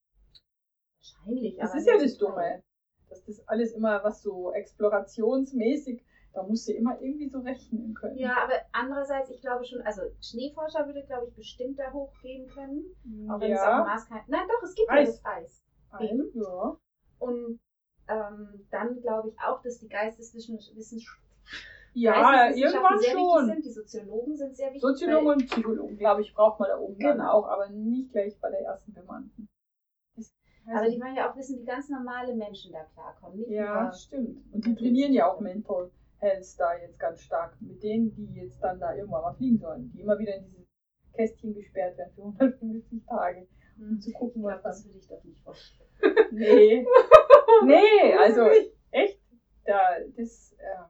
[1.13, 1.58] Wahrscheinlich.
[1.58, 2.18] Das ist ja das.
[2.18, 2.63] Dumme.
[3.10, 8.18] Dass das alles immer was so explorationsmäßig, da musst du immer irgendwie so rechnen können.
[8.18, 12.84] Ja, aber andererseits, ich glaube schon, also Schneeforscher würde, glaube ich, bestimmt da hochgehen können.
[13.30, 13.86] Auch wenn es auf dem ja.
[13.86, 14.22] Mars kein.
[14.28, 15.22] Nein, doch, es gibt ja Eis.
[15.22, 15.63] das Eis.
[16.00, 16.32] Eben.
[16.34, 16.78] Ja.
[17.20, 17.60] Und
[18.08, 21.22] ähm, dann glaube ich auch, dass die Geisteswissenschaftler
[21.94, 23.48] Ja, Geisteswissenschaften irgendwann sehr schon.
[23.48, 23.65] wichtig sind.
[23.65, 24.82] Die Soziologen sind sehr wichtig.
[24.82, 27.32] Soziologen und Psychologen, glaube ich, braucht man da oben dann Genau.
[27.32, 29.44] auch, aber nicht gleich bei der ersten Bemannten.
[30.65, 33.38] Das- Aber die wollen ja auch wissen, wie ganz normale Menschen da klarkommen.
[33.38, 34.38] Nicht ja, stimmt.
[34.54, 37.56] Und die trainieren ja auch Mental Health da jetzt ganz stark.
[37.62, 40.65] Mit denen, die jetzt dann da irgendwann mal fliegen sollen, die immer wieder in dieses
[41.13, 43.47] Kästchen gesperrt werden für 150 Tage.
[43.78, 44.71] um zu gucken, Ich was glaube, dann.
[44.71, 45.89] das würde ich doch nicht vorstellen.
[46.32, 46.86] Nee.
[47.65, 48.47] nee, also
[48.91, 49.19] echt,
[49.65, 49.80] da,
[50.15, 50.84] das, äh,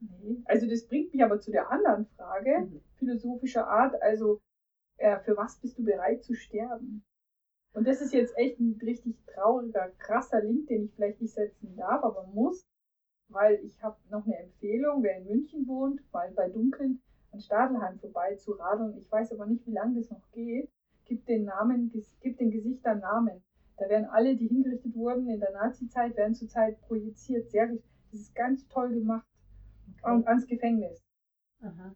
[0.00, 0.42] nee.
[0.46, 2.80] Also das bringt mich aber zu der anderen Frage, Mhm.
[2.98, 4.40] philosophischer Art, also
[4.96, 7.04] äh, für was bist du bereit zu sterben?
[7.72, 11.76] Und das ist jetzt echt ein richtig trauriger, krasser Link, den ich vielleicht nicht setzen
[11.76, 12.66] darf, aber muss,
[13.28, 17.00] weil ich habe noch eine Empfehlung, wer in München wohnt, mal bei Dunkeln
[17.32, 18.96] an Stadelheim vorbei zu radeln.
[18.98, 20.68] Ich weiß aber nicht, wie lange das noch geht.
[21.04, 23.42] Gibt den Namen, gibt den Gesichtern Namen.
[23.76, 27.50] Da werden alle, die hingerichtet wurden in der Nazi-Zeit, werden zurzeit projiziert.
[27.50, 29.26] Sehr, das ist ganz toll gemacht.
[30.02, 31.02] Und ans Gefängnis.
[31.62, 31.94] Aha.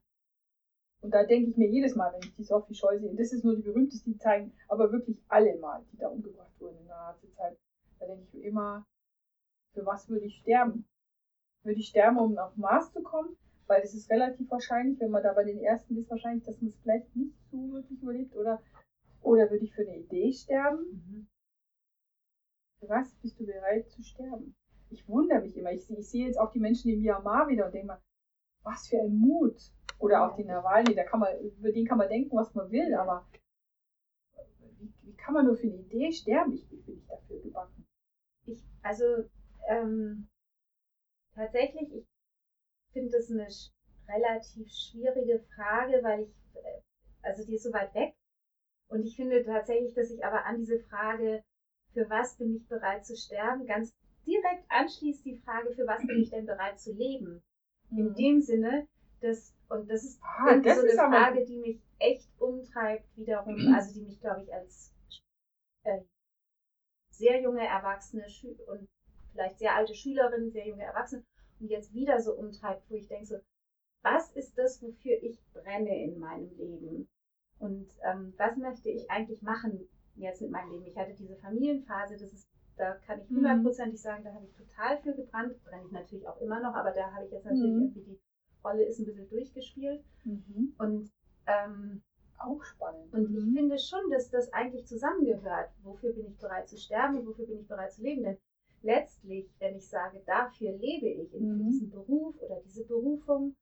[1.05, 3.45] Und da denke ich mir jedes Mal, wenn ich die Sophie Scholl sehe, das ist
[3.45, 6.97] nur die berühmteste, die zeigen, aber wirklich alle mal, die da umgebracht wurden in der
[6.97, 7.59] Nazi-Zeit,
[7.99, 8.87] da denke ich mir immer,
[9.75, 10.87] für was würde ich sterben?
[11.63, 13.37] Würde ich sterben, um auf Mars zu kommen?
[13.67, 16.71] Weil das ist relativ wahrscheinlich, wenn man da bei den ersten ist, wahrscheinlich, dass man
[16.71, 18.35] es vielleicht nicht so wirklich überlebt.
[18.35, 18.63] Oder,
[19.21, 20.87] oder würde ich für eine Idee sterben?
[20.91, 21.27] Mhm.
[22.81, 24.57] Für was bist du bereit zu sterben?
[24.89, 25.73] Ich wundere mich immer.
[25.73, 28.03] Ich, ich sehe jetzt auch die Menschen in Myanmar wieder und denke mal,
[28.63, 29.71] was für ein Mut.
[29.99, 32.95] Oder auch die Nawalny, da kann man, über den kann man denken, was man will,
[32.95, 33.27] aber
[34.79, 36.55] wie, wie kann man nur für eine Idee sterben?
[36.55, 37.87] Ich bin nicht dafür gebacken.
[38.47, 39.25] Ich, also,
[39.69, 40.29] ähm,
[41.35, 42.07] tatsächlich, ich
[42.93, 43.71] finde das eine sch
[44.07, 46.81] relativ schwierige Frage, weil ich, äh,
[47.23, 48.15] also die ist so weit weg.
[48.89, 51.43] Und ich finde tatsächlich, dass ich aber an diese Frage,
[51.95, 53.95] für was bin ich bereit zu sterben, ganz
[54.27, 57.43] direkt anschließt die Frage, für was bin ich denn bereit zu leben?
[57.91, 58.15] In Mhm.
[58.15, 58.87] dem Sinne,
[59.25, 62.29] dass, und das ist Ah, irgendwie das so ist eine aber- Frage, die mich echt
[62.39, 64.93] umtreibt wiederum, also die mich, glaube ich, als
[65.85, 66.01] äh,
[67.11, 68.89] sehr junge Erwachsene Schü und
[69.33, 71.23] vielleicht sehr alte Schülerin, sehr junge Erwachsene
[71.61, 73.37] und jetzt wieder so umtreibt, wo ich denke so,
[74.03, 77.07] was ist das, wofür ich brenne in meinem Leben?
[77.59, 80.87] Und ähm, was möchte ich eigentlich machen jetzt mit meinem Leben?
[80.87, 83.37] Ich hatte diese Familienphase, das ist, da kann ich Mhm.
[83.37, 86.91] hundertprozentig sagen, da habe ich total für gebrannt, brenne ich natürlich auch immer noch, aber
[86.91, 87.83] da habe ich jetzt natürlich Mhm.
[87.95, 88.19] irgendwie die
[88.65, 90.03] Rolle ist ein bisschen durchgespielt.
[90.25, 90.75] Mhm.
[90.79, 91.11] Und,
[91.47, 92.01] ähm,
[92.39, 93.13] Auch spannend.
[93.15, 93.55] und ich Mhm.
[93.55, 95.71] finde schon, dass das eigentlich zusammengehört.
[95.83, 98.23] Wofür bin ich bereit zu sterben und wofür bin ich bereit zu leben?
[98.25, 98.39] Denn
[98.83, 101.65] letztlich, wenn ich sage, dafür lebe ich, in Mhm.
[101.67, 103.55] diesen Beruf oder diese Berufung,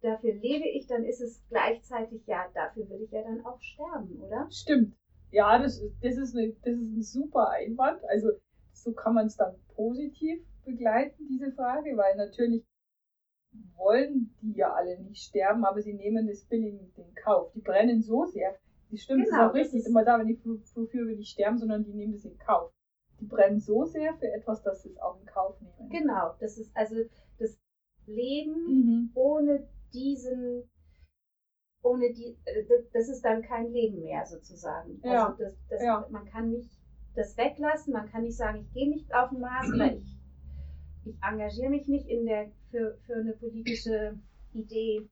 [0.00, 4.20] dafür lebe ich, dann ist es gleichzeitig, ja, dafür würde ich ja dann auch sterben,
[4.22, 4.48] oder?
[4.50, 4.94] Stimmt.
[5.32, 8.02] Ja, das, ist- das, ist eine, das ist ein super Einwand.
[8.08, 8.30] Also
[8.72, 12.64] so kann man es dann positiv begleiten, diese Frage, weil natürlich
[13.76, 17.52] wollen die ja alle nicht sterben, aber sie nehmen das billig in Kauf.
[17.52, 18.54] Die brennen so sehr.
[18.90, 19.78] Die stimmt, das Genau, ist auch richtig.
[19.80, 22.70] ist- Immer da, wenn ich wofür will ich sterben, sondern die nehmen das in Kauf.
[23.20, 25.88] Die brennen so sehr für etwas, dass sie es auch in Kauf nehmen.
[25.90, 26.96] Genau, das ist also
[27.38, 27.56] das
[28.06, 29.10] Leben Mhm.
[29.14, 30.68] ohne diesen,
[31.82, 35.00] ohne die, äh, das ist dann kein Leben mehr sozusagen.
[35.04, 36.06] Ja, Also das, das, ja.
[36.10, 36.70] man kann nicht
[37.14, 40.15] das weglassen, man kann nicht sagen, ich gehe nicht auf den Mars oder ich,
[41.06, 44.18] ich engagiere mich nicht in der, für, für eine politische
[44.52, 45.08] Idee,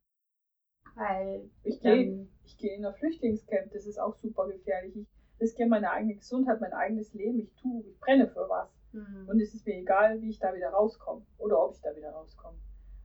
[0.95, 4.95] weil Ich gehe ich gehe in ein Flüchtlingscamp, das ist auch super gefährlich.
[4.97, 5.07] Ich
[5.41, 7.39] riskiere meine eigene Gesundheit, mein eigenes Leben.
[7.41, 8.69] Ich tue, ich brenne für was.
[8.93, 11.95] hm, Und es ist mir egal, wie ich da wieder rauskomme oder ob ich da
[11.97, 12.59] wieder rauskomme.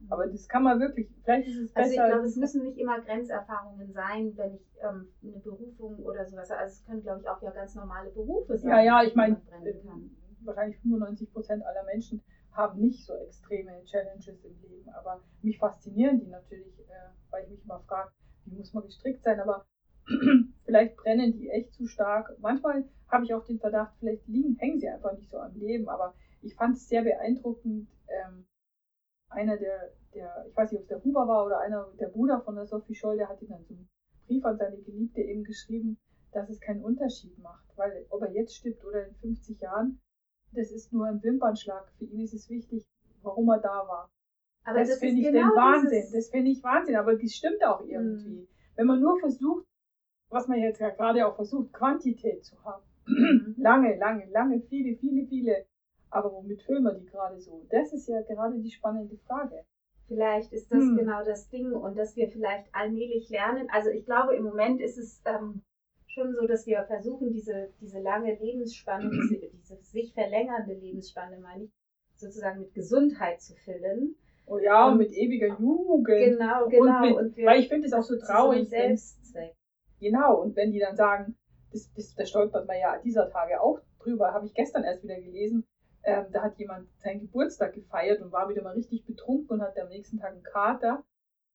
[0.10, 2.10] Aber das kann man wirklich, vielleicht ist es Also ich besser.
[2.10, 6.52] glaube, es müssen nicht immer Grenzerfahrungen sein, wenn ich ähm, eine Berufung oder sowas.
[6.52, 8.69] Also es können, glaube ich, auch ja ganz normale Berufe sein.
[8.69, 10.10] ja, ja, ich meine, kann.
[10.41, 12.21] wahrscheinlich 95 Prozent aller Menschen
[12.52, 14.90] haben nicht so extreme Challenges im Leben.
[14.90, 18.12] Aber mich faszinieren die natürlich, äh, weil ich mich mal frage,
[18.46, 19.40] wie muss man gestrickt sein.
[19.40, 19.66] Aber
[20.66, 22.36] vielleicht brennen die echt zu stark.
[22.40, 25.88] Manchmal habe ich auch den Verdacht, vielleicht liegen, hängen sie einfach nicht so am Leben.
[25.90, 27.90] Aber ich fand es sehr beeindruckend.
[28.08, 28.46] Ähm,
[29.30, 32.42] einer der, der, ich weiß nicht, ob es der Huber war oder einer, der Bruder
[32.42, 33.90] von der Sophie Scholl, der hat ihm dann so einen
[34.28, 36.00] Brief an seine Geliebte eben geschrieben,
[36.32, 37.66] dass es keinen Unterschied macht.
[37.76, 40.02] Weil ob er jetzt stirbt oder in 50 Jahren,
[40.52, 41.92] das ist nur ein Wimpernschlag.
[41.98, 42.86] Für ihn ist es wichtig,
[43.22, 44.10] warum er da war.
[44.64, 46.04] Aber das, das, finde ich genau den Wahnsinn.
[46.14, 48.48] Das finde ich Wahnsinn, aber das stimmt auch irgendwie.
[48.76, 49.66] Wenn man nur versucht,
[50.30, 52.84] was man jetzt ja gerade auch versucht, Quantität zu haben.
[53.06, 53.56] Mhm.
[53.58, 55.66] lange, lange, lange, viele, viele, viele.
[56.12, 57.66] Aber womit füllen wir die gerade so?
[57.70, 59.64] Das ist ja gerade die spannende Frage.
[60.08, 60.98] Vielleicht ist das Hm.
[60.98, 63.68] genau das Ding und dass wir vielleicht allmählich lernen.
[63.72, 65.62] Also ich glaube, im Moment ist es ähm,
[66.12, 71.65] schon so, dass wir versuchen, diese, diese lange Lebensspanne, diese, diese sich verlängernde Lebensspanne, meine
[71.65, 71.72] ich,
[72.15, 74.15] sozusagen mit Gesundheit zu füllen.
[74.45, 76.08] Oh ja, Und- mit ewiger Jugend.
[76.08, 77.02] Genau, genau.
[77.02, 79.56] mit- Und wir, Weil ich finde es auch so traurig, wenn, Selbstzweck.
[80.00, 81.36] genau, und wenn die dann sagen,
[81.72, 85.19] das, das, da stolpert man ja dieser Tage auch drüber, habe ich gestern erst wieder
[85.22, 85.65] gelesen,
[86.04, 89.84] ähm, da hat jemand seinen Geburtstag gefeiert und war wieder mal richtig betrunken und hatte
[89.84, 91.04] am nächsten Tag einen Kater.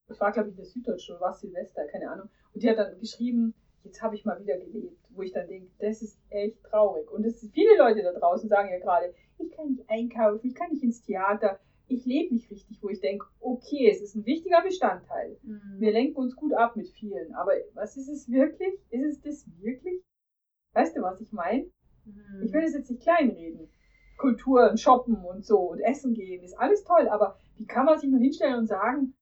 [0.07, 2.29] Das war, glaube ich, in der Süddeutschen oder war es Silvester, keine Ahnung.
[2.53, 4.97] Und die hat dann geschrieben, jetzt habe ich mal wieder gelebt.
[5.09, 7.09] wo ich dann denke, das ist echt traurig.
[7.09, 10.71] Und das, viele Leute da draußen sagen ja gerade, ich kann nicht einkaufen, ich kann
[10.71, 14.61] nicht ins Theater, ich lebe nicht richtig, wo ich denke, okay, es ist ein wichtiger
[14.61, 15.37] Bestandteil.
[15.43, 15.75] Mhm.
[15.79, 18.73] Wir lenken uns gut ab mit vielen, aber was ist es wirklich?
[18.89, 20.01] Ist es das wirklich?
[20.73, 21.69] Weißt du, was ich meine?
[22.05, 22.43] Mhm.
[22.43, 23.69] Ich will das jetzt nicht kleinreden.
[24.17, 27.99] Kultur und Shoppen und so und Essen gehen ist alles toll, aber wie kann man
[27.99, 29.13] sich nur hinstellen und sagen,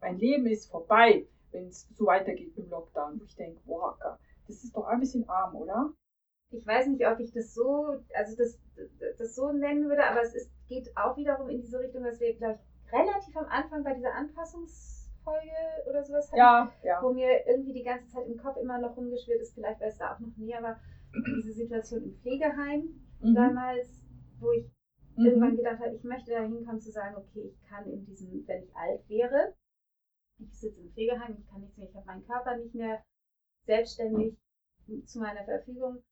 [0.00, 3.20] mein Leben ist vorbei, wenn es so weitergeht mit dem Lockdown?
[3.20, 3.96] Wo ich denke, boah,
[4.46, 5.92] das ist doch ein bisschen arm, oder?
[6.52, 8.58] ich weiß nicht, ob ich das so, also das,
[9.18, 12.34] das so nennen würde, aber es ist, geht auch wiederum in diese Richtung, dass wir,
[12.34, 17.00] glaube ich, relativ am Anfang bei dieser Anpassungsfolge oder sowas hatten, Ja, ja.
[17.02, 19.98] wo mir irgendwie die ganze Zeit im Kopf immer noch rumgeschwirrt ist, vielleicht weil es
[19.98, 20.80] da auch noch näher war,
[21.36, 23.34] diese Situation im Pflegeheim Mhm.
[23.34, 24.02] damals,
[24.40, 24.68] wo ich
[25.16, 25.56] irgendwann Mhm.
[25.56, 28.74] gedacht habe, ich möchte da hinkommen zu sagen, okay, ich kann in diesem, wenn ich
[28.74, 29.54] alt wäre,
[30.40, 33.02] ich sitze im Pflegeheim, ich kann nichts mehr, ich habe meinen Körper nicht mehr
[33.66, 34.34] selbstständig
[35.04, 36.02] zu meiner Verfügung.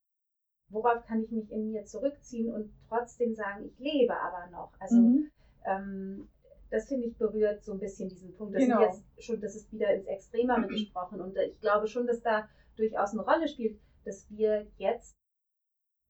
[0.70, 4.72] Worauf kann ich mich in mir zurückziehen und trotzdem sagen, ich lebe aber noch?
[4.78, 5.30] Also Mhm.
[5.64, 6.28] ähm,
[6.70, 8.54] das finde ich berührt so ein bisschen diesen Punkt.
[8.54, 8.80] Das, Genau.
[8.82, 8.86] ist
[9.16, 12.48] jetzt schon, das ist wieder ins Extremere gesprochen und äh, ich glaube schon, dass da
[12.76, 15.16] durchaus eine Rolle spielt, dass wir jetzt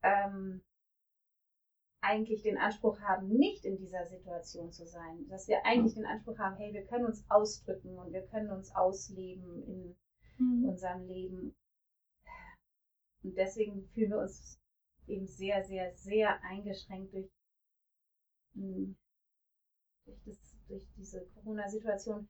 [0.03, 0.61] ähm,
[2.01, 5.27] eigentlich den Anspruch haben, nicht in dieser Situation zu sein.
[5.29, 8.75] Dass wir eigentlich den Anspruch haben, hey, wir können uns ausdrücken und wir können uns
[8.75, 9.97] ausleben in
[10.39, 10.69] Mhm.
[10.69, 11.55] unserem Leben.
[13.25, 14.59] Und deswegen fühlen wir uns
[15.09, 17.29] eben sehr, sehr, sehr eingeschränkt durch,
[18.55, 18.95] mh,
[20.07, 22.29] durch, das, durch diese Corona-Situation.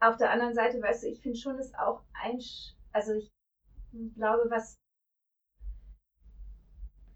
[0.00, 2.40] Auf der anderen Seite, weißt du, ich finde schon, dass auch ein,
[2.92, 3.30] also ich
[4.14, 4.76] glaube, was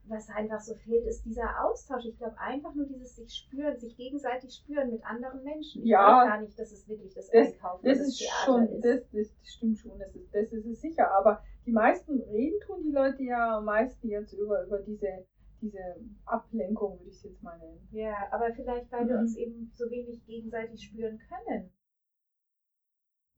[0.06, 2.04] was einfach so fehlt, ist dieser Austausch.
[2.04, 5.82] Ich glaube einfach nur dieses sich spüren, sich gegenseitig spüren mit anderen Menschen.
[5.82, 6.04] Ich Ja.
[6.06, 8.84] glaube gar nicht, dass es wirklich das, Das- Einkaufen Das ist Theater schon, ist.
[8.84, 11.10] das, das, stimmt schon, das ist, das ist es sicher.
[11.12, 15.26] Aber die meisten reden tun die Leute ja am meisten jetzt über, über diese,
[15.62, 15.78] diese
[16.26, 17.88] Ablenkung, würde ich es jetzt mal nennen.
[17.92, 19.20] Ja, aber vielleicht, weil wir Mhm.
[19.22, 21.70] uns eben so wenig gegenseitig spüren können.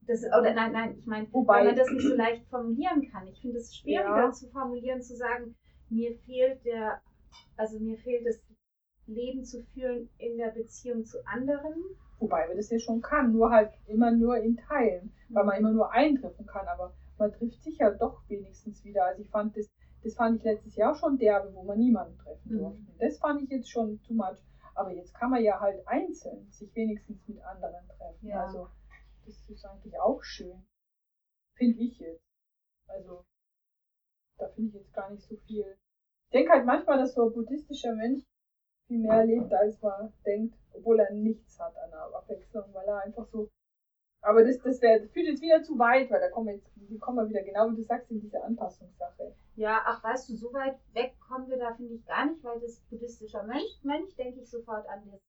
[0.01, 3.27] Das, oder nein, nein, ich meine, Wobei- weil man das nicht so leicht formulieren kann.
[3.27, 4.31] Ich finde es schwieriger Ja.
[4.33, 5.57] zu formulieren, zu sagen,
[5.91, 7.01] mir fehlt der,
[7.57, 8.41] also mir fehlt das
[9.07, 11.75] Leben zu führen in der Beziehung zu anderen.
[12.19, 15.73] Wobei man das ja schon kann, nur halt immer nur in Teilen, weil man immer
[15.73, 16.67] nur eintreffen kann.
[16.67, 19.05] Aber man trifft sich ja doch wenigstens wieder.
[19.05, 19.67] Also ich fand das,
[20.03, 22.59] das fand ich letztes Jahr schon derbe, wo man niemanden treffen Mhm.
[22.59, 22.83] durfte.
[22.99, 24.39] Das fand ich jetzt schon too much.
[24.75, 28.29] Aber jetzt kann man ja halt einzeln sich wenigstens mit anderen treffen.
[28.29, 28.45] Ja.
[28.45, 28.69] Also
[29.25, 30.67] das ist eigentlich auch schön.
[31.55, 32.23] Finde ich jetzt.
[32.87, 33.25] Also
[34.39, 35.77] da finde ich jetzt gar nicht so viel.
[36.27, 38.25] Ich denke halt manchmal, dass so ein buddhistischer Mensch
[38.87, 43.03] viel mehr lebt, als man denkt, obwohl er nichts hat an der Abwechslung, weil er
[43.03, 43.49] einfach so.
[44.23, 46.71] Aber das, das, wär, das führt jetzt wieder zu weit, weil da kommen wir jetzt,
[46.75, 49.35] die kommen wir wieder genau, wie du sagst, in diese Anpassungssache.
[49.55, 52.61] Ja, ach weißt du, so weit weg kommen wir da, finde ich, gar nicht, weil
[52.61, 55.21] das buddhistischer Mönch, Mönch denke ich sofort an das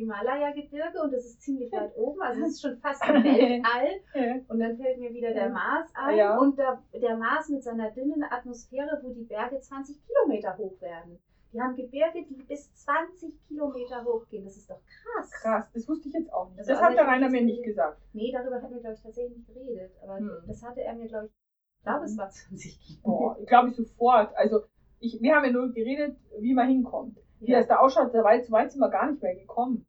[0.00, 3.88] Himalaya-Gebirge und das ist ziemlich weit oben, also es ist schon fast im Weltall.
[4.14, 4.34] Ja.
[4.48, 5.48] Und dann fällt mir wieder der.
[5.50, 6.38] Mars ein Ja.
[6.38, 11.18] und der, der Mars mit seiner dünnen Atmosphäre, wo die Berge 20 Kilometer hoch werden.
[11.52, 14.44] Die haben Gebirge, die bis 20 Kilometer hoch gehen.
[14.44, 15.30] Das ist doch krass.
[15.42, 16.60] Krass, das wusste ich jetzt auch nicht.
[16.60, 18.00] Das also hat der Rainer das mir nicht gesagt.
[18.12, 19.90] Nee, darüber hatten wir, glaube ich, tatsächlich nicht geredet.
[20.02, 20.30] Aber Hm.
[20.46, 21.32] das hatte er mir, glaube ich,
[21.78, 23.02] ich glaube, es war 20 Kilometer.
[23.02, 24.36] Boah, glaube ich sofort.
[24.36, 24.60] Also
[25.00, 27.18] ich, wir haben ja nur geredet, wie man hinkommt.
[27.40, 27.58] Wie Ja.
[27.58, 29.86] das da ausschaut, da weit, so weit sind wir gar nicht mehr gekommen.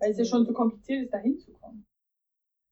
[0.00, 1.84] Weil es ja schon so kompliziert ist, da hinzukommen.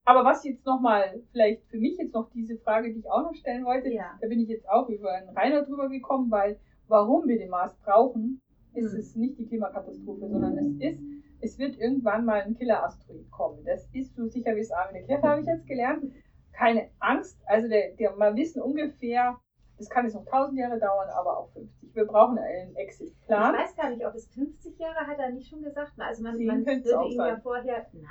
[0.04, 3.34] Aber was jetzt nochmal, vielleicht für mich jetzt noch diese Frage, die ich auch noch
[3.34, 4.18] stellen wollte, Ja.
[4.20, 7.76] da bin ich jetzt auch über einen Rainer drüber gekommen, weil warum wir den Mars
[7.84, 8.40] brauchen,
[8.72, 8.98] ist Mhm.
[8.98, 11.00] es nicht die Klimakatastrophe, sondern es ist,
[11.40, 13.62] es wird irgendwann mal ein Killer-Asteroid kommen.
[13.64, 16.04] Das ist so sicher wie es Arme in der Kirche, habe ich jetzt gelernt.
[16.52, 19.38] Keine Angst, also der, der, wir wissen ungefähr,
[19.76, 21.77] das kann jetzt noch 1000 Jahre dauern, aber auch 50.
[21.98, 23.56] Wir brauchen einen Exit-Plan.
[23.56, 25.94] Ich weiß gar nicht, ob es 50 Jahre hat er nicht schon gesagt.
[25.98, 27.42] Also man, man könnte es ihn ja sein.
[27.42, 27.86] vorher.
[27.92, 28.08] Na,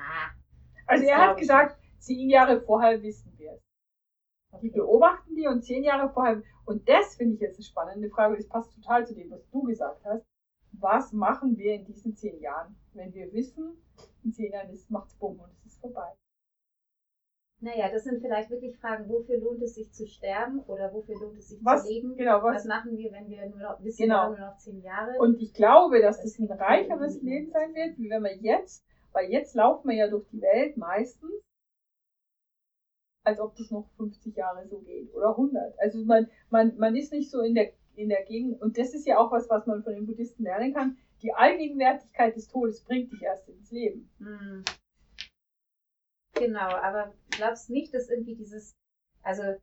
[0.88, 3.62] Also er hat gesagt, zehn Jahre vorher wissen wir es.
[4.62, 6.43] Die beobachten die und zehn Jahre vorher.
[6.65, 8.36] Und das finde ich jetzt eine spannende Frage.
[8.36, 10.26] Das passt total zu dem, was du gesagt hast.
[10.73, 13.78] Was machen wir in diesen zehn Jahren, wenn wir wissen,
[14.26, 16.12] in zehn Jahren ist, macht's bumm und es ist vorbei?
[17.60, 21.39] Naja, das sind vielleicht wirklich Fragen, wofür lohnt es sich zu sterben oder wofür lohnt
[21.39, 22.15] es sich Was, zu leben?
[22.15, 24.13] genau, Was was, machen wir, wenn wir nur noch wissen, Genau.
[24.15, 25.17] wir haben nur noch zehn Jahre?
[25.20, 28.86] und ich glaube, dass Das das ein reicheres Leben sein wird, wie wenn wir jetzt,
[29.12, 31.32] weil jetzt laufen wir ja durch die Welt meistens,
[33.24, 35.80] als ob das noch 50 Jahre so geht oder 100.
[35.80, 39.08] Also man, man, man ist nicht so in der, in der Gegend, und das ist
[39.08, 43.12] ja auch was, was man von den Buddhisten lernen kann, die Allgegenwärtigkeit des Todes bringt
[43.12, 44.10] dich erst ins Leben.
[44.20, 44.63] Hm.
[46.39, 48.76] Genau, aber glaubst nicht, dass irgendwie dieses,
[49.23, 49.60] also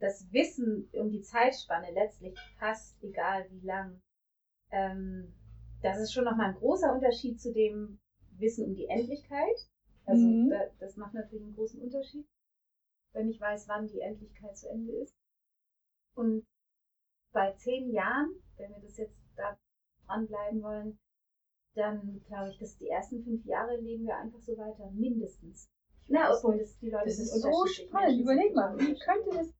[0.00, 4.00] das Wissen um die Zeitspanne letztlich fast egal wie lang,
[4.70, 5.32] ähm,
[5.82, 7.98] das ist schon nochmal ein großer Unterschied zu dem
[8.38, 9.68] Wissen um die Endlichkeit.
[10.06, 10.50] Also Mhm.
[10.50, 12.26] da, das macht natürlich einen großen Unterschied,
[13.12, 15.14] wenn ich weiß, wann die Endlichkeit zu Ende ist.
[16.14, 16.44] Und
[17.32, 19.56] bei zehn Jahren, wenn wir das jetzt da
[20.06, 20.98] dranbleiben wollen,
[21.74, 25.68] dann glaube ich, dass die ersten fünf Jahre leben wir einfach so weiter, mindestens.
[26.08, 28.20] Na, obwohl das die Leute Das sind ist so spannend.
[28.20, 29.52] Überleg mal, wie könnte das,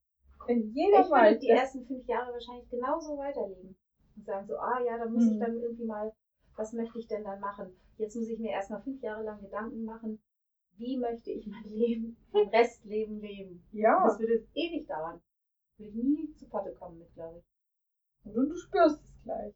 [0.46, 3.76] wenn jeder Ich weiß, die ersten fünf Jahre wahrscheinlich genauso weiterleben.
[4.16, 5.40] Und sagen so, ah ja, da muss ich Mhm.
[5.40, 6.12] dann irgendwie mal,
[6.56, 7.74] was möchte ich denn dann machen?
[7.98, 10.20] Jetzt muss ich mir erstmal fünf Jahre lang Gedanken machen,
[10.76, 13.64] wie möchte ich mein Leben, mein Restleben leben?
[13.72, 15.20] ja, Das würde ewig dauern.
[15.78, 18.36] Würde ich nie zu Potte kommen mit, glaube ich.
[18.36, 19.54] und du spürst es gleich.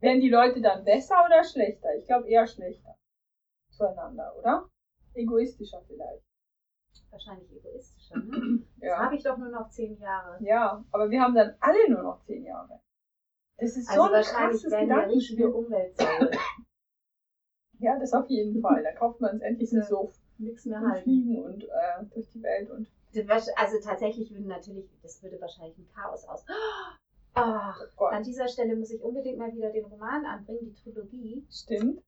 [0.00, 1.94] Werden die Leute dann besser oder schlechter?
[1.96, 2.96] Ich glaube eher schlechter
[3.70, 4.68] zueinander, oder?
[5.14, 6.22] Egoistischer vielleicht.
[7.10, 8.64] Wahrscheinlich egoistischer, ne?
[8.80, 8.98] Ja.
[8.98, 10.42] habe ich doch nur noch zehn Jahre.
[10.42, 12.80] ja, aber wir haben dann alle nur noch zehn Jahre.
[13.58, 15.46] Das ist Also so ein wahrscheinlich krasses Gedankenspiel.
[15.46, 16.04] Umweltsau.
[17.82, 18.82] Ja, das auf jeden Fall.
[18.82, 19.86] Da kauft man uns endlich einen Ja.
[19.88, 21.02] Sof Nix mehr halten.
[21.04, 22.86] fliegen und äh, durch die Welt und
[23.56, 26.44] Also tatsächlich würden natürlich, das würde wahrscheinlich ein Chaos aus.
[27.34, 30.74] Ach, oh Gott, An dieser Stelle muss ich unbedingt mal wieder den Roman anbringen, die
[30.74, 31.46] Trilogie.
[31.50, 32.02] stimmt.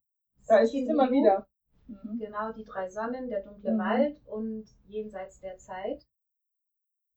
[0.48, 1.46] Da ist es immer wieder.
[1.86, 2.18] Mhm.
[2.18, 3.78] Genau, die drei Sonnen, der dunkle Mhm.
[3.78, 6.04] Wald und jenseits der Zeit.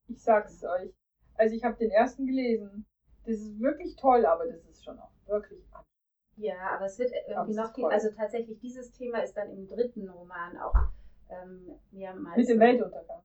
[0.08, 0.94] Ich sag's euch.
[1.36, 2.86] Also ich habe den ersten gelesen.
[3.26, 5.64] Das ist wirklich toll, aber das ist schon auch wirklich
[6.38, 9.68] Ja, aber es wird Aber irgendwie noch viel, also tatsächlich dieses Thema ist dann im
[9.68, 10.76] dritten Roman auch
[11.30, 12.40] ähm, meisten.
[12.40, 13.24] mit dem Weltuntergang.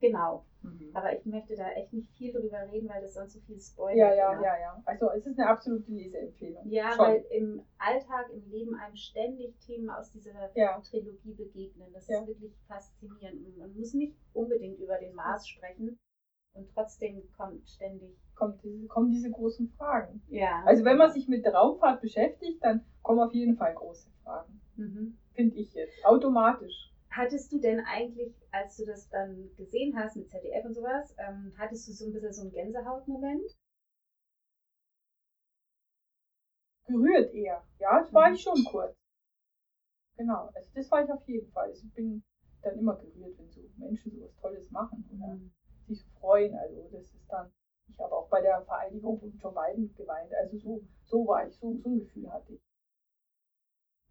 [0.00, 0.90] Genau, Mhm.
[0.94, 3.96] aber ich möchte da echt nicht viel drüber reden, weil das sonst so viel spoilert.
[3.98, 4.82] Ja, ja, ja, ja.
[4.84, 6.68] Also es ist eine absolute Leseempfehlung.
[6.68, 6.98] Ja, Schon.
[7.06, 11.88] weil im Alltag, im Leben einem ständig Themen aus dieser Ja, Trilogie begegnen.
[11.92, 12.20] Das Ja.
[12.20, 13.56] ist wirklich faszinierend.
[13.58, 15.98] Man muss nicht unbedingt über den Mars sprechen
[16.54, 18.16] und trotzdem kommt ständig.
[18.34, 20.22] kommt diese, kommen diese großen Fragen.
[20.28, 20.62] Ja.
[20.66, 24.60] Also wenn man sich mit der Raumfahrt beschäftigt, dann kommen auf jeden Fall große Fragen.
[24.76, 25.16] Mhm.
[25.32, 26.04] Finde ich jetzt.
[26.04, 26.85] Automatisch.
[27.16, 31.52] Hattest du denn eigentlich, als du das dann gesehen hast mit ZDF und sowas, ähm,
[31.58, 33.56] hattest du so ein bisschen so einen Gänsehautmoment?
[36.86, 37.62] Gerührt eher.
[37.78, 38.34] Ja, das war Mhm.
[38.34, 38.96] ich schon kurz.
[40.16, 41.68] Genau, also das war ich auf jeden Fall.
[41.70, 42.22] Also Ich bin
[42.62, 45.38] dann immer gerührt, wenn so Menschen so was Tolles machen oder
[45.86, 46.54] sich so freuen.
[46.56, 47.50] Also das ist dann,
[47.88, 50.34] ich habe auch bei der Vereidigung von Joe Biden geweint.
[50.34, 52.65] Also so, so war ich, so, so ein Gefühl hatte ich.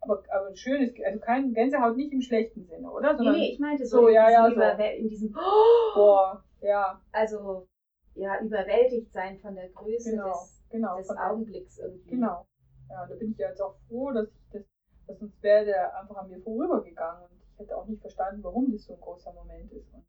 [0.06, 3.12] Aber, aber ein schönes, also kein Gänsehaut nicht im schlechten Sinne, oder?
[3.12, 4.82] Nee, Sondern, nee, ich meinte so, so, in, ja, diesem ja, so.
[4.82, 7.66] In diesem boah, ja, also
[8.14, 10.96] ja, überwältigt sein von der Größe genau, des, genau.
[10.96, 12.10] des Augenblicks irgendwie.
[12.10, 12.46] Genau.
[12.88, 14.62] Ja, da bin ich jetzt auch froh, dass ich das,
[15.06, 18.70] dass sonst wäre der einfach an mir vorübergegangen und ich hätte auch nicht verstanden, warum
[18.72, 19.92] das so ein großer Moment ist.
[19.92, 20.04] Und,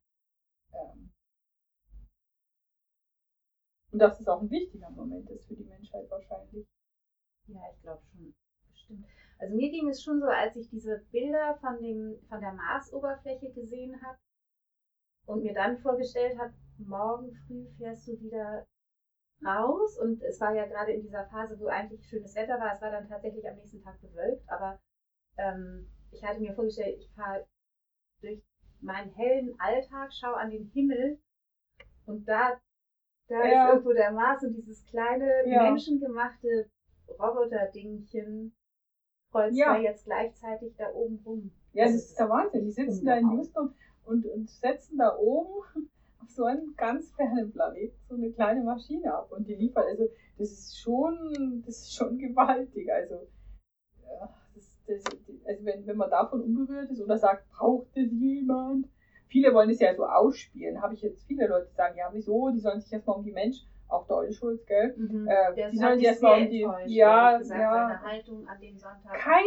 [0.73, 1.11] ähm,
[3.91, 6.67] und dass es auch ein wichtiger Moment ist für die Menschheit wahrscheinlich.
[7.47, 8.33] Ja, ich glaube schon.
[8.71, 9.05] Bestimmt.
[9.39, 13.51] Also mir ging es schon so, als ich diese Bilder von, dem, von der Marsoberfläche
[13.51, 14.17] gesehen habe
[15.25, 18.65] und mir dann vorgestellt habe, morgen früh fährst du wieder
[19.45, 19.97] raus.
[19.99, 22.73] Und es war ja gerade in dieser Phase, wo eigentlich schönes Wetter war.
[22.73, 24.79] Es war dann tatsächlich am nächsten Tag bewölkt, aber
[25.37, 27.45] ähm, ich hatte mir vorgestellt, ich fahre
[28.21, 28.41] durch
[28.79, 31.19] meinen hellen Alltag, schaue an den Himmel
[32.05, 32.59] und da,
[33.27, 33.65] da Ja.
[33.65, 35.63] ist irgendwo der Mars und dieses kleine Ja.
[35.69, 36.69] menschengemachte
[37.19, 38.53] Roboterdingchen
[39.31, 39.73] kreuzt Ja.
[39.73, 41.51] da jetzt gleichzeitig da oben rum.
[41.73, 42.65] Ja, das ist der Wahnsinn.
[42.65, 43.45] Die sitzen da in ungebaut.
[43.45, 43.73] Houston
[44.05, 45.63] und, und setzen da oben
[46.21, 49.85] auf so einem ganz fernen Planeten so eine kleine Maschine ab und die liefert.
[49.85, 52.91] Also das ist schon, das ist schon gewaltig.
[52.91, 53.27] Also,
[54.03, 55.03] ja, das, das,
[55.45, 58.87] also wenn, wenn man davon unberührt ist oder sagt, braucht es jemand?
[59.29, 60.81] Viele wollen es ja so ausspielen.
[60.81, 62.49] Habe ich jetzt viele Leute, die sagen, ja, wieso?
[62.49, 64.93] Die sollen sich erstmal um die Menschen, auch der Olli Schulz, gell?
[64.97, 65.27] Mhm.
[65.27, 66.95] Äh, die sollen sich erstmal sehr um die.
[66.95, 67.71] Ja, gesagt, ja.
[67.71, 69.13] Seine Haltung an dem Sonntag.
[69.13, 69.43] Kein,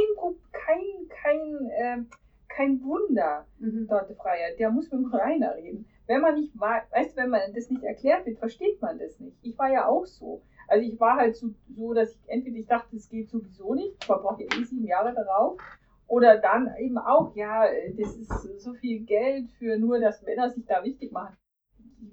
[0.53, 2.11] kein, kein, ähm,
[2.49, 3.47] kein Wunder.
[3.59, 3.87] Mhm.
[3.89, 5.87] Dort Freiheit, der muss mit dem Rainer reden.
[6.07, 9.21] Wenn man nicht weiß, weißt du, wenn man das nicht erklärt wird, versteht man das
[9.21, 9.37] nicht.
[9.43, 10.43] Ich war ja auch so.
[10.67, 14.09] Also ich war halt so, so dass ich entweder ich dachte, es geht sowieso nicht,
[14.09, 15.59] man braucht ja eh sieben Jahre darauf.
[16.07, 20.51] Oder dann eben auch, ja, äh, das ist so viel Geld für nur, dass Männer
[20.51, 21.37] sich da wichtig machen.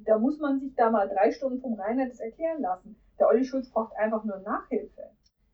[0.06, 2.96] Da muss man sich da mal drei Stunden vom Rainer das erklären lassen.
[3.20, 5.10] Der Olli Schulz braucht einfach nur Nachhilfe.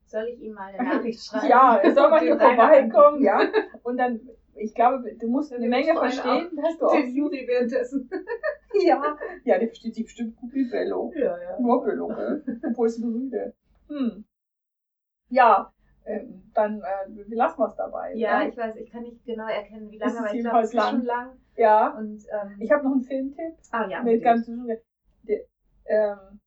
[0.05, 1.47] Soll ich ihm mal eine Nachricht schreiben?
[1.47, 3.39] Ja, er soll mal hier vorbeikommen, ja.
[3.84, 4.19] Und dann,
[4.55, 8.09] ich glaube, du musst eine Menge ich vorhin verstehen, dass du auch Den Juri währenddessen.
[8.86, 11.11] ja, ja, der versteht sich bestimmt gut wie Bello.
[11.15, 11.59] Ja, ja.
[11.59, 12.43] Nur Bello, gell?
[12.69, 13.53] Obwohl es Brüder.
[13.88, 14.25] Hm.
[15.29, 15.73] Ja,
[16.54, 18.14] dann äh, wir lassen wir es dabei.
[18.16, 18.49] Ja, ne?
[18.49, 21.04] ich weiß, ich kann nicht genau erkennen, wie lange, aber ich glaube, es ist schon
[21.04, 21.38] lang.
[21.56, 21.97] ja.
[21.97, 23.56] Und, ähm, Ich habe noch einen Filmtipp.
[23.72, 24.45] ah ja, mit ganz
[25.24, 25.45] der,
[25.86, 26.39] ähm,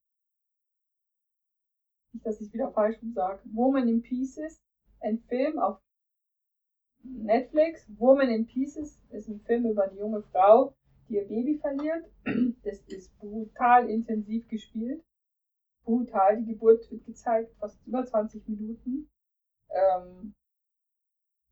[2.12, 3.40] nicht, dass ich wieder falsch sage.
[3.52, 4.62] Woman in Pieces,
[5.00, 5.80] ein Film auf
[7.02, 7.86] Netflix.
[7.98, 10.74] Woman in Pieces ist ein Film über eine junge Frau,
[11.08, 12.04] die ihr Baby verliert.
[12.64, 15.04] Das ist brutal intensiv gespielt.
[15.84, 16.38] Brutal.
[16.42, 19.08] Die Geburt wird gezeigt, fast über 20 Minuten.
[19.70, 20.34] Ähm,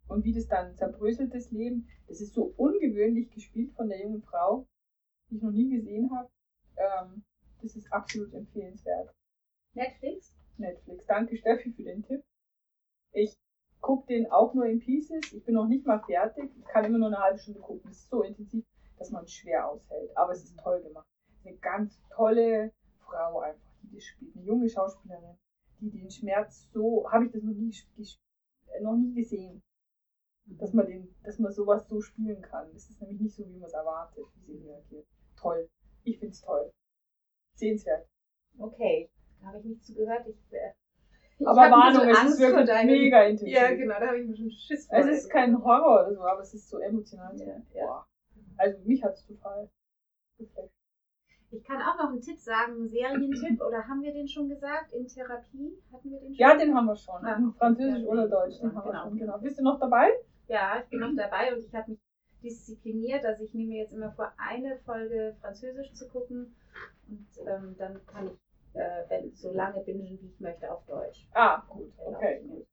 [0.09, 1.89] und wie das dann zerbröselt, das Leben.
[2.09, 4.67] Das ist so ungewöhnlich gespielt von der jungen Frau,
[5.31, 6.29] die ich noch nie gesehen habe.
[6.77, 7.25] Ähm,
[7.63, 9.15] das ist absolut empfehlenswert.
[9.73, 10.35] Netflix?
[10.59, 11.07] Netflix.
[11.07, 12.23] Danke Steffi für den Tipp.
[13.13, 13.35] Ich
[13.81, 15.33] gucke den auch nur in Pieces.
[15.33, 16.51] Ich bin noch nicht mal fertig.
[16.59, 17.83] Ich kann immer nur eine halbe Stunde gucken.
[17.85, 18.65] Das ist so intensiv,
[18.99, 20.17] dass man es schwer aushält.
[20.17, 21.07] Aber es ist toll gemacht.
[21.45, 24.37] Eine ganz tolle Frau einfach, die das spielt.
[24.37, 25.37] Eine junge Schauspielerin,
[25.91, 27.73] die den Schmerz so, habe ich das noch nie,
[28.69, 29.63] äh, noch nie gesehen.
[30.47, 32.71] Dass man den, dass man sowas so spielen kann.
[32.75, 35.07] Das ist nämlich nicht so, wie man es erwartet, wie sie reagiert.
[35.37, 35.69] Toll.
[36.03, 36.71] Ich finde es toll.
[37.55, 38.07] Sehenswert.
[38.59, 39.11] Okay,
[39.41, 40.27] da habe ich nichts zu gehört.
[40.29, 40.73] Ich, äh,
[41.39, 43.55] ich Aber Warnung, es ist wirklich vor deinem- mega intensiv.
[43.55, 44.99] Ja, genau, da habe ich ein bisschen Schiss vor.
[44.99, 47.35] Es ist kein Horror oder so, aber es ist so emotional.
[47.39, 47.87] Ja, ja.
[47.87, 48.07] Boah.
[48.59, 49.71] Also mich hat es total
[50.39, 50.73] geflasht.
[51.57, 54.93] Ich kann auch noch einen Tipp sagen, einen Serientipp, oder haben wir den schon gesagt?
[54.93, 55.79] In Therapie?
[55.93, 56.39] Hatten wir den schon?
[56.39, 57.25] Ja, den haben wir schon.
[57.25, 57.53] Ah.
[57.59, 58.29] Französisch Ja, oder.
[58.29, 59.09] Deutsch, den Ja, haben wir genau.
[59.09, 59.19] schon.
[59.19, 59.39] Genau.
[59.39, 60.11] Bist du noch dabei?
[60.49, 62.01] Ja, ich bin noch dabei und ich habe mich
[62.43, 63.25] diszipliniert.
[63.25, 66.55] Also ich nehme mir jetzt immer vor, eine Folge Französisch zu gucken
[67.09, 68.39] und ähm, dann kann ich
[68.75, 71.29] äh, wenn, so lange bingen, wie ich möchte, auf Deutsch.
[71.33, 71.93] Ah, gut.
[71.97, 72.17] Genau.
[72.19, 72.67] Okay.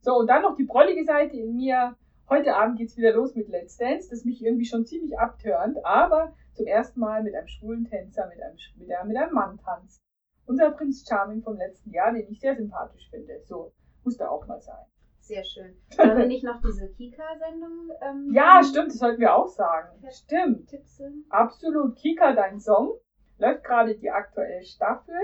[0.00, 1.96] So, und dann noch die prollige Seite in mir.
[2.28, 6.34] Heute Abend geht's wieder los mit Let's Dance, das mich irgendwie schon ziemlich abtörnt, aber
[6.56, 10.00] zum ersten Mal mit einem schwulen Tänzer, mit einem, mit einem, mit einem Mann tanzt.
[10.46, 13.40] Unser Prinz Charming vom letzten Jahr, den ich sehr sympathisch finde.
[13.44, 13.72] So,
[14.04, 14.84] muss da auch mal sein.
[15.20, 15.76] Sehr schön.
[15.90, 17.90] Sollen wir nicht noch diese Kika-Sendung?
[18.00, 19.88] Ähm, Ja, stimmt, das sollten wir auch sagen.
[20.08, 20.68] Stimmt.
[20.68, 21.24] Tipsen?
[21.30, 21.96] Absolut.
[21.96, 22.92] Kika, dein Song.
[23.38, 25.16] Läuft gerade die aktuelle Staffel.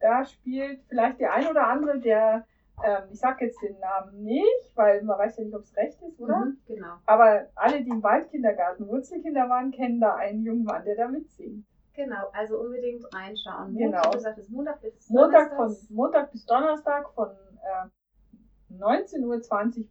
[0.00, 2.46] Da spielt vielleicht der ein oder andere, der,
[2.84, 6.00] ähm, ich sag jetzt den Namen nicht, weil man weiß ja nicht, ob es recht
[6.02, 6.36] ist, oder?
[6.36, 6.96] Mhm, genau.
[7.06, 11.64] Aber alle, die im Waldkindergarten Wurzelkinder waren, kennen da einen jungen Mann, der da mitsingt.
[11.94, 13.74] Genau, also unbedingt reinschauen.
[13.74, 13.96] Genau.
[13.96, 15.76] Montag, du sagtest Montag bis Montag, von.
[15.88, 19.38] Montag bis Donnerstag von äh, 19.20 Uhr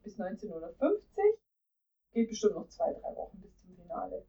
[0.04, 0.74] bis 19.50 Uhr.
[2.14, 4.24] Geht bestimmt noch zwei, drei Wochen bis zum Finale.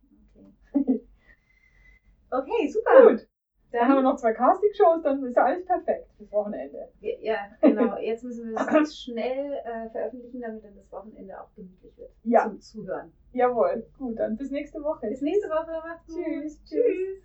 [0.75, 1.07] Okay.
[2.31, 3.11] okay, super.
[3.11, 3.29] Gut.
[3.73, 6.89] Dann haben wir noch zwei Casting-Shows, dann ist ja alles perfekt fürs Wochenende.
[7.01, 7.97] Ja, genau.
[7.99, 12.11] Jetzt müssen wir es ganz schnell äh, veröffentlichen, damit dann das Wochenende auch gemütlich wird.
[12.23, 12.45] Ja.
[12.49, 13.13] Zum Zuhören.
[13.33, 13.87] Jawohl.
[13.99, 15.09] Gut, dann bis nächste Woche.
[15.09, 15.73] Bis nächste Woche.
[15.87, 16.25] Macht's gut.
[16.25, 16.63] Tschüss.
[16.65, 17.23] Tschüss.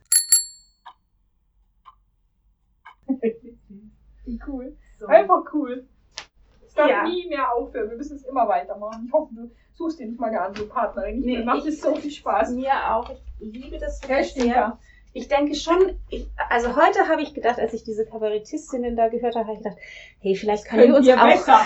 [4.26, 4.76] Wie cool.
[4.98, 5.08] So.
[5.08, 5.88] Einfach cool.
[6.66, 7.04] Es darf Ja.
[7.04, 7.90] nie mehr aufhören.
[7.90, 9.06] Wir müssen es immer weitermachen.
[9.08, 11.20] Ich hoffe, du suchst dir nicht mal eine andere Partnerin.
[11.20, 12.52] Nee, Mir macht es so viel Spaß.
[12.52, 13.10] Mir auch.
[13.40, 14.78] Ich liebe das sehr.
[15.14, 19.36] Ich denke schon, ich, also heute habe ich gedacht, als ich diese Kabarettistinnen da gehört
[19.36, 19.78] habe, habe ich gedacht,
[20.20, 21.66] hey, vielleicht können wir uns auch.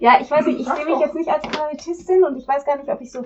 [0.00, 2.76] Ja, ich weiß nicht, ich sehe mich jetzt nicht als Kabarettistin und ich weiß gar
[2.76, 3.22] nicht, ob ich so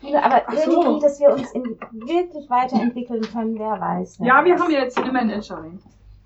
[0.00, 0.82] viele, aber Ach so.
[0.82, 4.18] irgendwie, dass wir uns in, wirklich weiterentwickeln können, wer weiß.
[4.18, 5.80] wer Ja, wir haben jetzt eine Managerin.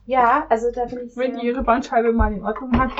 [0.06, 2.92] Ja, also da bin ich Wenn die ihre Bandscheibe mal in Ordnung hat,